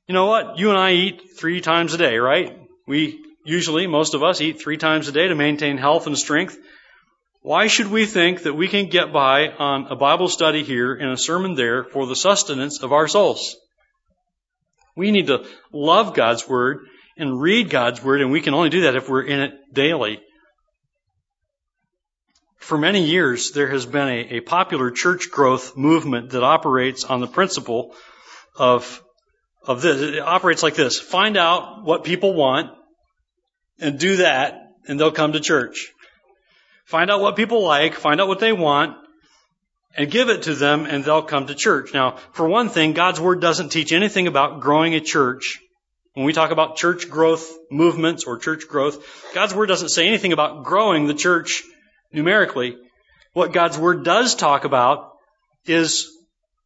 [0.06, 0.58] You know what?
[0.58, 2.56] You and I eat three times a day, right?
[2.86, 6.56] We usually, most of us, eat three times a day to maintain health and strength.
[7.42, 11.10] Why should we think that we can get by on a Bible study here and
[11.10, 13.56] a sermon there for the sustenance of our souls?
[14.94, 16.86] We need to love God's Word
[17.16, 20.20] and read God's Word, and we can only do that if we're in it daily.
[22.60, 27.20] For many years, there has been a, a popular church growth movement that operates on
[27.20, 27.94] the principle
[28.54, 29.02] of,
[29.66, 30.00] of this.
[30.00, 31.00] It operates like this.
[31.00, 32.70] Find out what people want
[33.80, 35.88] and do that, and they'll come to church.
[36.84, 38.94] Find out what people like, find out what they want,
[39.96, 41.94] and give it to them, and they'll come to church.
[41.94, 45.58] Now, for one thing, God's Word doesn't teach anything about growing a church.
[46.12, 50.34] When we talk about church growth movements or church growth, God's Word doesn't say anything
[50.34, 51.62] about growing the church
[52.12, 52.76] numerically.
[53.32, 55.12] What God's Word does talk about
[55.64, 56.08] is,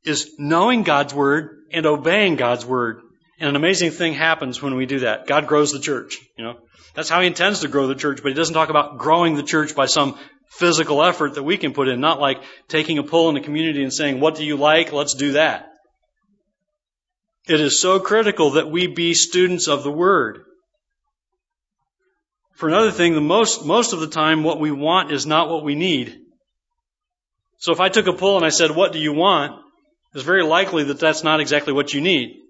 [0.04, 3.00] is knowing God's Word and obeying God's Word.
[3.38, 5.26] And an amazing thing happens when we do that.
[5.26, 6.56] God grows the church, you know.
[6.94, 9.42] That's how he intends to grow the church, but he doesn't talk about growing the
[9.42, 10.16] church by some
[10.48, 13.82] physical effort that we can put in, not like taking a poll in the community
[13.82, 14.92] and saying, what do you like?
[14.92, 15.72] Let's do that.
[17.46, 20.44] It is so critical that we be students of the Word.
[22.54, 25.64] For another thing, the most, most of the time what we want is not what
[25.64, 26.20] we need.
[27.58, 29.60] So if I took a poll and I said, what do you want?
[30.14, 32.40] It's very likely that that's not exactly what you need.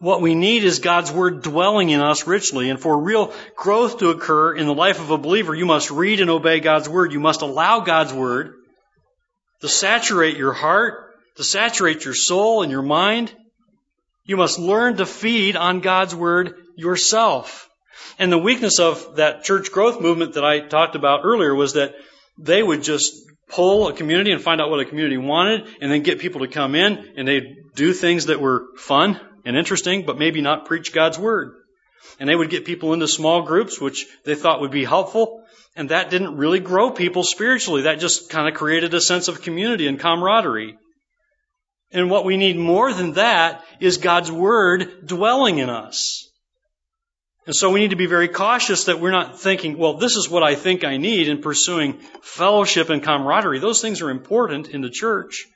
[0.00, 2.70] What we need is God's Word dwelling in us richly.
[2.70, 6.20] And for real growth to occur in the life of a believer, you must read
[6.20, 7.12] and obey God's Word.
[7.12, 8.54] You must allow God's Word
[9.60, 13.34] to saturate your heart, to saturate your soul and your mind.
[14.24, 17.67] You must learn to feed on God's Word yourself.
[18.18, 21.94] And the weakness of that church growth movement that I talked about earlier was that
[22.38, 23.14] they would just
[23.48, 26.48] pull a community and find out what a community wanted and then get people to
[26.48, 30.92] come in and they'd do things that were fun and interesting, but maybe not preach
[30.92, 31.54] God's word.
[32.20, 35.44] And they would get people into small groups, which they thought would be helpful.
[35.76, 37.82] And that didn't really grow people spiritually.
[37.82, 40.76] That just kind of created a sense of community and camaraderie.
[41.90, 46.27] And what we need more than that is God's Word dwelling in us.
[47.48, 50.28] And so we need to be very cautious that we're not thinking, well, this is
[50.28, 53.58] what I think I need in pursuing fellowship and camaraderie.
[53.58, 55.46] Those things are important in the church,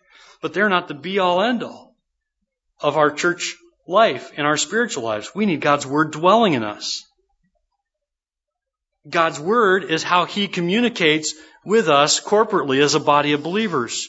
[0.41, 1.95] but they're not the be all end all
[2.81, 5.35] of our church life, in our spiritual lives.
[5.35, 7.05] We need God's Word dwelling in us.
[9.07, 14.09] God's Word is how He communicates with us corporately as a body of believers.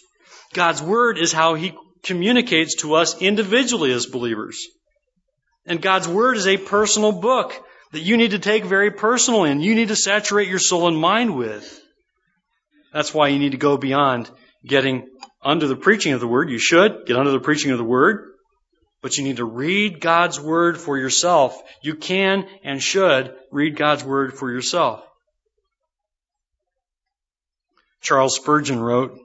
[0.54, 4.70] God's Word is how He communicates to us individually as believers.
[5.66, 7.62] And God's Word is a personal book
[7.94, 10.98] that you need to take very personally and you need to saturate your soul and
[10.98, 11.80] mind with.
[12.92, 14.30] That's why you need to go beyond
[14.66, 15.08] getting
[15.44, 16.50] under the preaching of the Word.
[16.50, 18.32] You should get under the preaching of the Word.
[19.04, 21.62] But you need to read God's Word for yourself.
[21.84, 25.04] You can and should read God's Word for yourself.
[28.02, 29.20] Charles Spurgeon wrote,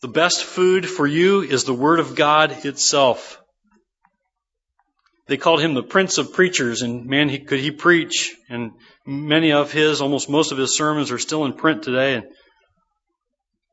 [0.00, 3.42] The best food for you is the Word of God itself.
[5.26, 8.36] They called him the Prince of Preachers, and man, he, could he preach.
[8.48, 8.72] And
[9.04, 12.14] many of his, almost most of his sermons are still in print today.
[12.14, 12.26] And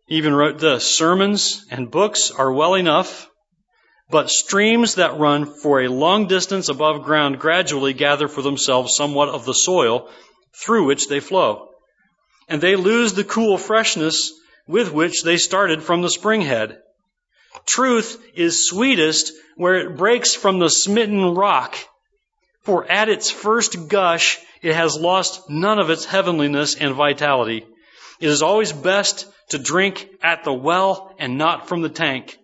[0.08, 3.30] he even wrote this Sermons and books are well enough,
[4.10, 9.30] but streams that run for a long distance above ground gradually gather for themselves somewhat
[9.30, 10.10] of the soil
[10.56, 11.70] through which they flow.
[12.50, 14.34] And they lose the cool freshness
[14.68, 16.80] with which they started from the spring head.
[17.66, 21.76] Truth is sweetest where it breaks from the smitten rock.
[22.62, 27.66] For at its first gush, it has lost none of its heavenliness and vitality.
[28.20, 32.38] It is always best to drink at the well and not from the tank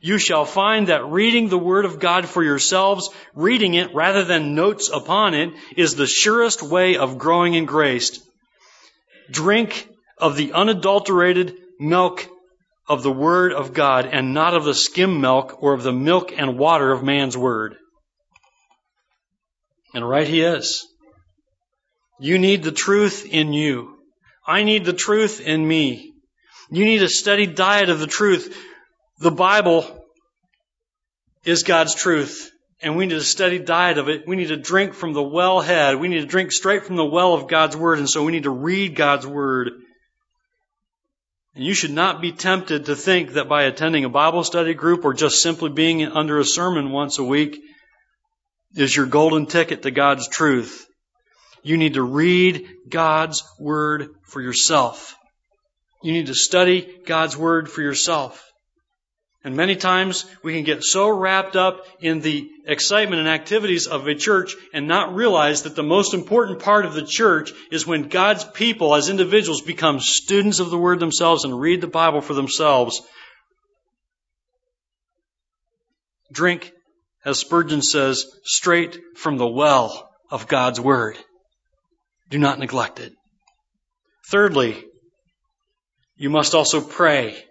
[0.00, 4.54] you shall find that reading the Word of God for yourselves, reading it rather than
[4.54, 8.20] notes upon it, is the surest way of growing in grace.
[9.30, 12.26] Drink of the unadulterated milk
[12.88, 16.32] of the Word of God and not of the skim milk or of the milk
[16.36, 17.76] and water of man's Word.
[19.94, 20.86] And right he is.
[22.18, 23.98] You need the truth in you.
[24.46, 26.14] I need the truth in me.
[26.70, 28.56] You need a steady diet of the truth.
[29.18, 29.84] The Bible
[31.44, 32.50] is God's truth,
[32.82, 34.26] and we need a steady diet of it.
[34.26, 35.96] We need to drink from the well head.
[35.96, 38.42] We need to drink straight from the well of God's Word, and so we need
[38.42, 39.70] to read God's Word.
[41.58, 45.04] And you should not be tempted to think that by attending a Bible study group
[45.04, 47.58] or just simply being under a sermon once a week
[48.76, 50.86] is your golden ticket to God's truth.
[51.64, 55.16] You need to read God's Word for yourself.
[56.00, 58.47] You need to study God's Word for yourself.
[59.44, 64.06] And many times we can get so wrapped up in the excitement and activities of
[64.06, 68.08] a church and not realize that the most important part of the church is when
[68.08, 72.34] God's people as individuals become students of the Word themselves and read the Bible for
[72.34, 73.00] themselves.
[76.32, 76.72] Drink,
[77.24, 81.16] as Spurgeon says, straight from the well of God's Word.
[82.28, 83.12] Do not neglect it.
[84.28, 84.84] Thirdly,
[86.16, 87.44] you must also pray.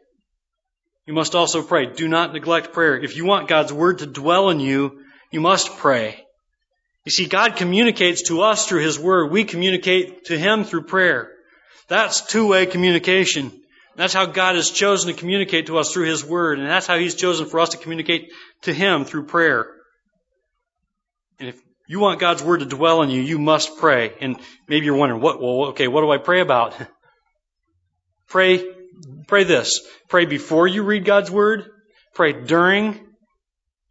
[1.07, 1.85] You must also pray.
[1.85, 3.01] Do not neglect prayer.
[3.01, 6.25] If you want God's Word to dwell in you, you must pray.
[7.05, 9.31] You see, God communicates to us through His Word.
[9.31, 11.31] We communicate to Him through prayer.
[11.87, 13.53] That's two-way communication.
[13.95, 16.97] That's how God has chosen to communicate to us through His Word, and that's how
[16.97, 18.33] He's chosen for us to communicate
[18.63, 19.65] to Him through prayer.
[21.39, 24.13] And if you want God's Word to dwell in you, you must pray.
[24.19, 24.37] And
[24.67, 26.75] maybe you're wondering, what, well, okay, what do I pray about?
[28.27, 28.76] pray
[29.27, 29.81] Pray this.
[30.07, 31.69] Pray before you read God's Word.
[32.13, 32.99] Pray during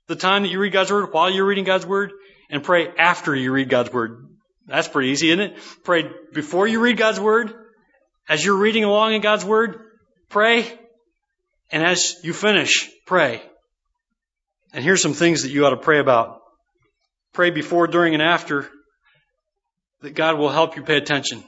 [0.06, 2.12] the time that you read God's Word, while you're reading God's Word,
[2.50, 4.28] and pray after you read God's Word.
[4.66, 5.58] That's pretty easy, isn't it?
[5.84, 7.52] Pray before you read God's Word,
[8.28, 9.78] as you're reading along in God's Word,
[10.28, 10.66] pray,
[11.70, 13.42] and as you finish, pray.
[14.72, 16.40] And here's some things that you ought to pray about.
[17.32, 18.68] Pray before, during, and after
[20.00, 21.44] that God will help you pay attention.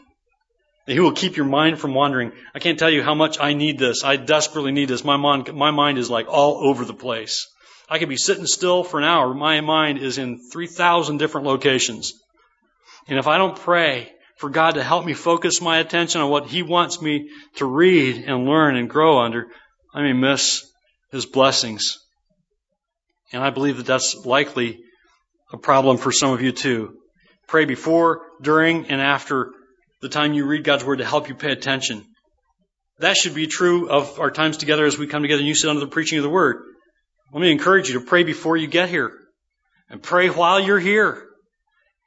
[0.88, 2.32] He will keep your mind from wandering.
[2.54, 4.02] I can't tell you how much I need this.
[4.04, 5.04] I desperately need this.
[5.04, 7.46] My mind, my mind is like all over the place.
[7.90, 9.34] I could be sitting still for an hour.
[9.34, 12.14] My mind is in 3,000 different locations.
[13.06, 16.46] And if I don't pray for God to help me focus my attention on what
[16.46, 19.48] He wants me to read and learn and grow under,
[19.92, 20.64] I may miss
[21.12, 21.98] His blessings.
[23.30, 24.80] And I believe that that's likely
[25.52, 26.94] a problem for some of you too.
[27.46, 29.52] Pray before, during, and after
[30.00, 32.04] the time you read God's Word to help you pay attention.
[32.98, 35.70] That should be true of our times together as we come together and you sit
[35.70, 36.62] under the preaching of the Word.
[37.32, 39.12] Let me encourage you to pray before you get here.
[39.90, 41.24] And pray while you're here.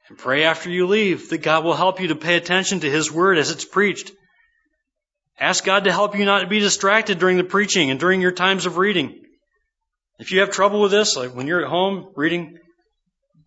[0.09, 3.11] And pray after you leave that God will help you to pay attention to His
[3.11, 4.11] Word as it's preached.
[5.39, 8.31] Ask God to help you not to be distracted during the preaching and during your
[8.31, 9.23] times of reading.
[10.19, 12.59] If you have trouble with this, like when you're at home reading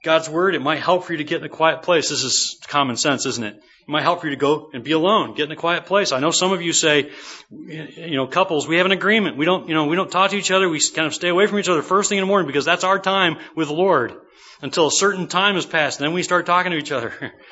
[0.02, 2.08] God's Word, it might help for you to get in a quiet place.
[2.08, 3.62] This is common sense, isn't it?
[3.86, 6.10] It might help for you to go and be alone, get in a quiet place.
[6.12, 7.10] I know some of you say,
[7.50, 9.36] you know, couples, we have an agreement.
[9.36, 10.70] We don't, you know, we don't talk to each other.
[10.70, 12.82] We kind of stay away from each other first thing in the morning because that's
[12.82, 14.14] our time with the Lord
[14.62, 15.98] until a certain time has passed.
[15.98, 17.12] Then we start talking to each other.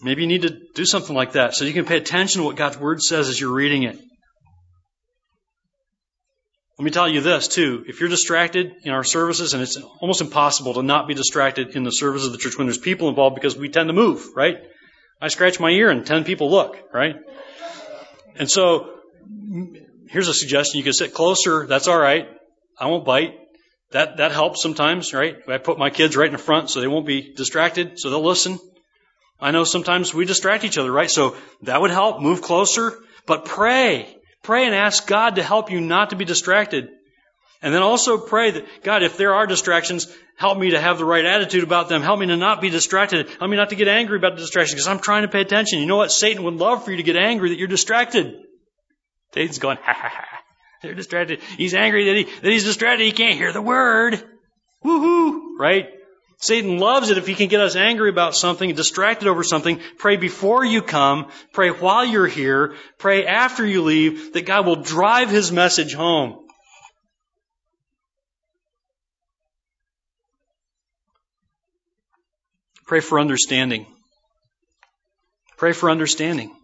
[0.00, 2.54] Maybe you need to do something like that so you can pay attention to what
[2.54, 3.98] God's Word says as you're reading it.
[6.78, 7.84] Let me tell you this too.
[7.88, 11.84] If you're distracted in our services, and it's almost impossible to not be distracted in
[11.84, 14.58] the service of the church when there's people involved because we tend to move, right?
[15.20, 17.16] I scratch my ear and 10 people look, right?
[18.34, 18.90] And so,
[20.10, 20.76] here's a suggestion.
[20.76, 21.66] You can sit closer.
[21.66, 22.28] That's alright.
[22.78, 23.38] I won't bite.
[23.92, 25.36] That, that helps sometimes, right?
[25.48, 28.22] I put my kids right in the front so they won't be distracted, so they'll
[28.22, 28.58] listen.
[29.40, 31.10] I know sometimes we distract each other, right?
[31.10, 32.20] So that would help.
[32.20, 34.15] Move closer, but pray.
[34.46, 36.88] Pray and ask God to help you not to be distracted.
[37.62, 41.04] And then also pray that, God, if there are distractions, help me to have the
[41.04, 42.00] right attitude about them.
[42.00, 43.28] Help me to not be distracted.
[43.28, 45.80] Help me not to get angry about the distraction because I'm trying to pay attention.
[45.80, 46.12] You know what?
[46.12, 48.36] Satan would love for you to get angry that you're distracted.
[49.34, 50.38] Satan's going, ha ha ha.
[50.80, 51.40] They're distracted.
[51.58, 53.04] He's angry that, he, that he's distracted.
[53.04, 54.22] He can't hear the word.
[54.84, 55.58] Woohoo!
[55.58, 55.88] Right?
[56.38, 59.80] Satan loves it if he can get us angry about something, distracted over something.
[59.98, 61.30] Pray before you come.
[61.52, 62.74] Pray while you're here.
[62.98, 66.46] Pray after you leave that God will drive his message home.
[72.86, 73.86] Pray for understanding.
[75.56, 76.54] Pray for understanding.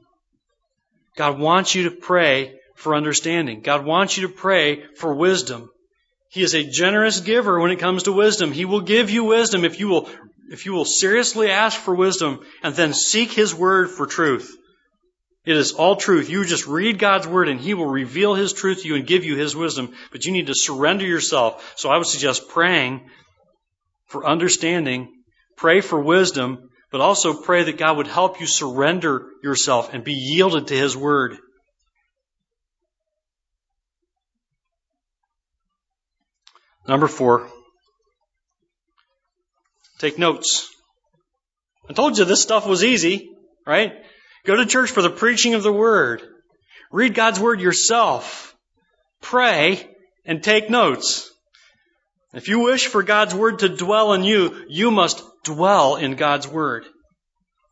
[1.16, 3.62] God wants you to pray for understanding.
[3.62, 5.70] God wants you to pray for wisdom.
[6.32, 8.52] He is a generous giver when it comes to wisdom.
[8.52, 10.08] He will give you wisdom if you will,
[10.50, 14.56] if you will seriously ask for wisdom and then seek His Word for truth.
[15.44, 16.30] It is all truth.
[16.30, 19.24] You just read God's Word and He will reveal His truth to you and give
[19.24, 21.74] you His wisdom, but you need to surrender yourself.
[21.76, 23.10] So I would suggest praying
[24.06, 25.12] for understanding,
[25.58, 30.14] pray for wisdom, but also pray that God would help you surrender yourself and be
[30.14, 31.36] yielded to His Word.
[36.86, 37.48] Number four,
[39.98, 40.68] take notes.
[41.88, 43.30] I told you this stuff was easy,
[43.66, 43.92] right?
[44.44, 46.22] Go to church for the preaching of the Word.
[46.90, 48.54] Read God's Word yourself.
[49.20, 49.88] Pray
[50.24, 51.30] and take notes.
[52.34, 56.48] If you wish for God's Word to dwell in you, you must dwell in God's
[56.48, 56.84] Word.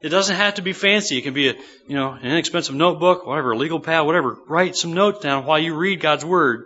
[0.01, 1.19] It doesn't have to be fancy.
[1.19, 1.55] It can be a,
[1.87, 4.39] you know, an inexpensive notebook, whatever, a legal pad, whatever.
[4.49, 6.65] Write some notes down while you read God's Word.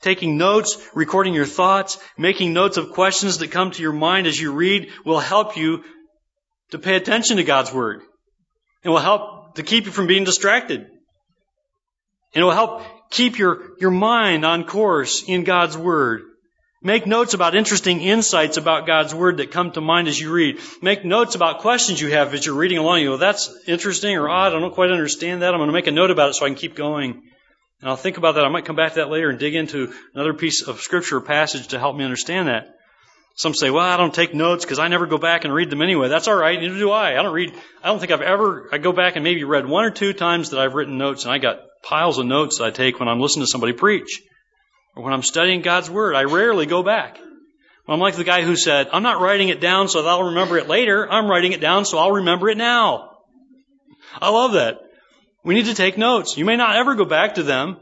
[0.00, 4.40] Taking notes, recording your thoughts, making notes of questions that come to your mind as
[4.40, 5.84] you read will help you
[6.70, 8.02] to pay attention to God's Word.
[8.84, 10.80] It will help to keep you from being distracted.
[10.80, 16.22] And it will help keep your, your mind on course in God's Word.
[16.80, 20.60] Make notes about interesting insights about God's Word that come to mind as you read.
[20.80, 23.00] Make notes about questions you have as you're reading along.
[23.00, 24.54] You go, that's interesting or odd.
[24.54, 25.52] I don't quite understand that.
[25.52, 27.22] I'm going to make a note about it so I can keep going.
[27.80, 28.44] And I'll think about that.
[28.44, 31.68] I might come back to that later and dig into another piece of scripture passage
[31.68, 32.74] to help me understand that.
[33.36, 35.80] Some say, well, I don't take notes because I never go back and read them
[35.80, 36.08] anyway.
[36.08, 36.58] That's all right.
[36.58, 37.16] Neither do I.
[37.16, 37.54] I don't read,
[37.84, 40.50] I don't think I've ever, I go back and maybe read one or two times
[40.50, 43.46] that I've written notes and I got piles of notes I take when I'm listening
[43.46, 44.20] to somebody preach
[44.96, 46.16] or when I'm studying God's Word.
[46.16, 47.20] I rarely go back.
[47.86, 50.58] I'm like the guy who said, I'm not writing it down so that I'll remember
[50.58, 51.10] it later.
[51.10, 53.18] I'm writing it down so I'll remember it now.
[54.20, 54.80] I love that.
[55.48, 56.36] We need to take notes.
[56.36, 57.78] You may not ever go back to them,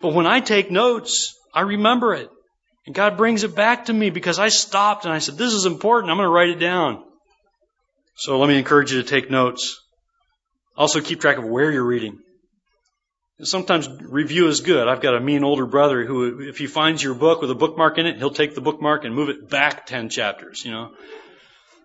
[0.00, 2.30] but when I take notes, I remember it.
[2.86, 5.66] And God brings it back to me because I stopped and I said, This is
[5.66, 6.10] important.
[6.10, 7.04] I'm going to write it down.
[8.16, 9.78] So let me encourage you to take notes.
[10.78, 12.20] Also, keep track of where you're reading.
[13.42, 14.88] Sometimes review is good.
[14.88, 17.98] I've got a mean older brother who, if he finds your book with a bookmark
[17.98, 20.92] in it, he'll take the bookmark and move it back 10 chapters, you know,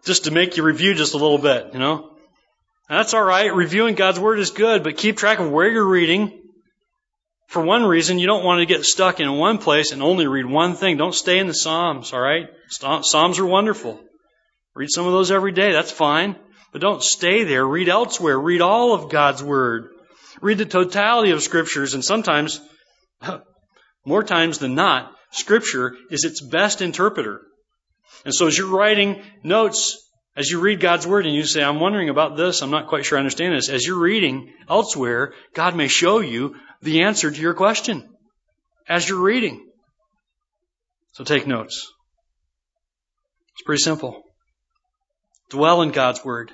[0.05, 2.14] just to make you review just a little bit, you know.
[2.88, 3.53] And that's alright.
[3.53, 6.41] Reviewing God's Word is good, but keep track of where you're reading.
[7.47, 10.45] For one reason, you don't want to get stuck in one place and only read
[10.45, 10.97] one thing.
[10.97, 12.49] Don't stay in the Psalms, alright?
[12.69, 13.99] Psalms are wonderful.
[14.75, 15.71] Read some of those every day.
[15.71, 16.36] That's fine.
[16.71, 17.65] But don't stay there.
[17.65, 18.39] Read elsewhere.
[18.39, 19.89] Read all of God's Word.
[20.41, 22.59] Read the totality of scriptures, and sometimes,
[24.05, 27.41] more times than not, scripture is its best interpreter.
[28.25, 30.04] And so as you're writing notes,
[30.36, 33.05] as you read God's word and you say, I'm wondering about this, I'm not quite
[33.05, 37.41] sure I understand this, as you're reading elsewhere, God may show you the answer to
[37.41, 38.07] your question
[38.88, 39.67] as you're reading.
[41.13, 41.91] So take notes.
[43.53, 44.23] It's pretty simple.
[45.49, 46.51] Dwell in God's word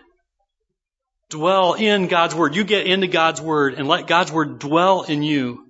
[1.31, 2.55] dwell in God's Word.
[2.55, 5.65] You get into God's Word and let God's Word dwell in you.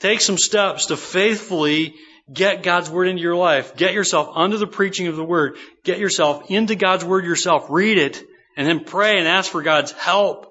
[0.00, 1.94] Take some steps to faithfully
[2.32, 3.76] get God's Word into your life.
[3.76, 5.56] Get yourself under the preaching of the Word.
[5.84, 7.66] Get yourself into God's Word yourself.
[7.68, 8.22] Read it
[8.56, 10.46] and then pray and ask for God's help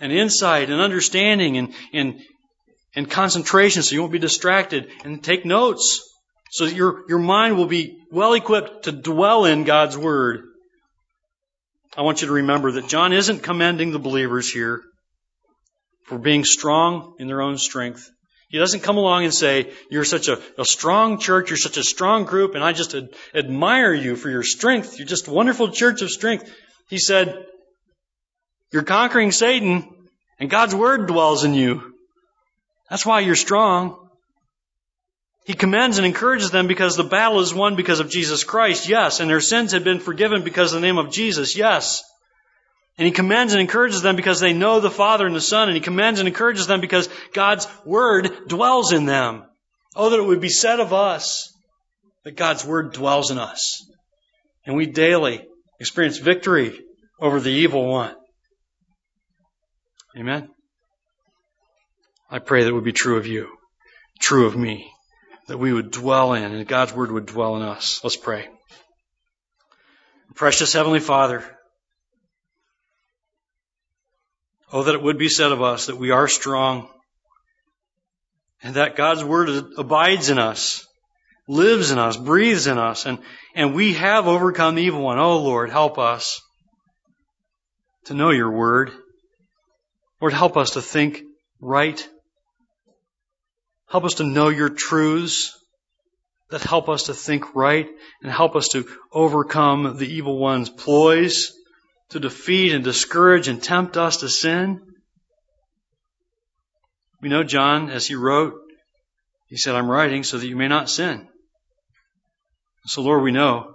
[0.00, 2.20] and insight and understanding and, and,
[2.94, 6.04] and concentration so you won't be distracted and take notes
[6.50, 10.44] so that your, your mind will be well equipped to dwell in God's Word.
[11.96, 14.82] I want you to remember that John isn't commending the believers here
[16.06, 18.08] for being strong in their own strength.
[18.48, 21.84] He doesn't come along and say, You're such a, a strong church, you're such a
[21.84, 24.98] strong group, and I just ad- admire you for your strength.
[24.98, 26.50] You're just a wonderful church of strength.
[26.88, 27.46] He said,
[28.72, 29.86] You're conquering Satan,
[30.38, 31.94] and God's word dwells in you.
[32.88, 34.08] That's why you're strong.
[35.44, 39.20] He commends and encourages them because the battle is won because of Jesus Christ, yes,
[39.20, 42.02] and their sins have been forgiven because of the name of Jesus, yes.
[42.98, 45.76] And he commends and encourages them because they know the Father and the Son, and
[45.76, 49.44] he commends and encourages them because God's Word dwells in them.
[49.94, 51.52] Oh, that it would be said of us
[52.24, 53.88] that God's Word dwells in us.
[54.66, 55.46] And we daily
[55.80, 56.78] experience victory
[57.20, 58.14] over the evil one.
[60.18, 60.48] Amen.
[62.30, 63.48] I pray that would be true of you,
[64.20, 64.90] true of me
[65.48, 68.00] that we would dwell in and God's word would dwell in us.
[68.04, 68.48] Let's pray.
[70.34, 71.42] Precious Heavenly Father,
[74.72, 76.88] oh, that it would be said of us that we are strong
[78.62, 80.86] and that God's word abides in us,
[81.46, 83.18] lives in us, breathes in us, and,
[83.54, 85.18] and we have overcome the evil one.
[85.18, 86.40] Oh, Lord, help us
[88.06, 88.90] to know your word.
[90.20, 91.22] Lord, help us to think
[91.60, 92.06] right
[93.90, 95.58] Help us to know your truths
[96.50, 97.88] that help us to think right
[98.22, 101.52] and help us to overcome the evil one's ploys
[102.10, 104.80] to defeat and discourage and tempt us to sin.
[107.20, 108.54] We know John, as he wrote,
[109.48, 111.28] he said, I'm writing so that you may not sin.
[112.86, 113.74] So, Lord, we know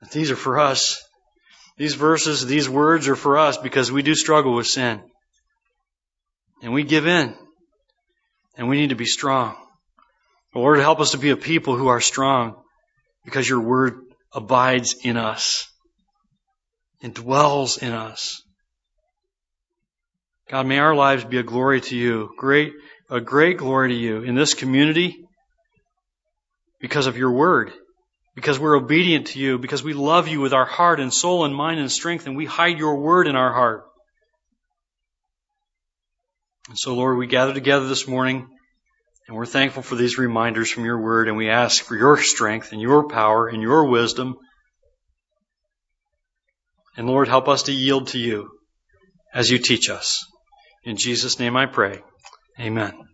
[0.00, 1.02] that these are for us.
[1.78, 5.00] These verses, these words are for us because we do struggle with sin.
[6.62, 7.34] And we give in.
[8.56, 9.56] And we need to be strong.
[10.54, 12.56] Lord, help us to be a people who are strong
[13.24, 14.00] because your word
[14.34, 15.71] abides in us
[17.02, 18.42] and dwells in us.
[20.50, 22.74] God, may our lives be a glory to you, great,
[23.10, 25.24] a great glory to you in this community
[26.80, 27.72] because of your word,
[28.34, 31.54] because we're obedient to you, because we love you with our heart and soul and
[31.54, 33.84] mind and strength, and we hide your word in our heart.
[36.68, 38.48] And so, Lord, we gather together this morning
[39.26, 42.72] And we're thankful for these reminders from your word, and we ask for your strength
[42.72, 44.36] and your power and your wisdom.
[46.96, 48.50] And Lord, help us to yield to you
[49.34, 50.24] as you teach us.
[50.84, 52.02] In Jesus' name I pray.
[52.60, 53.08] Amen.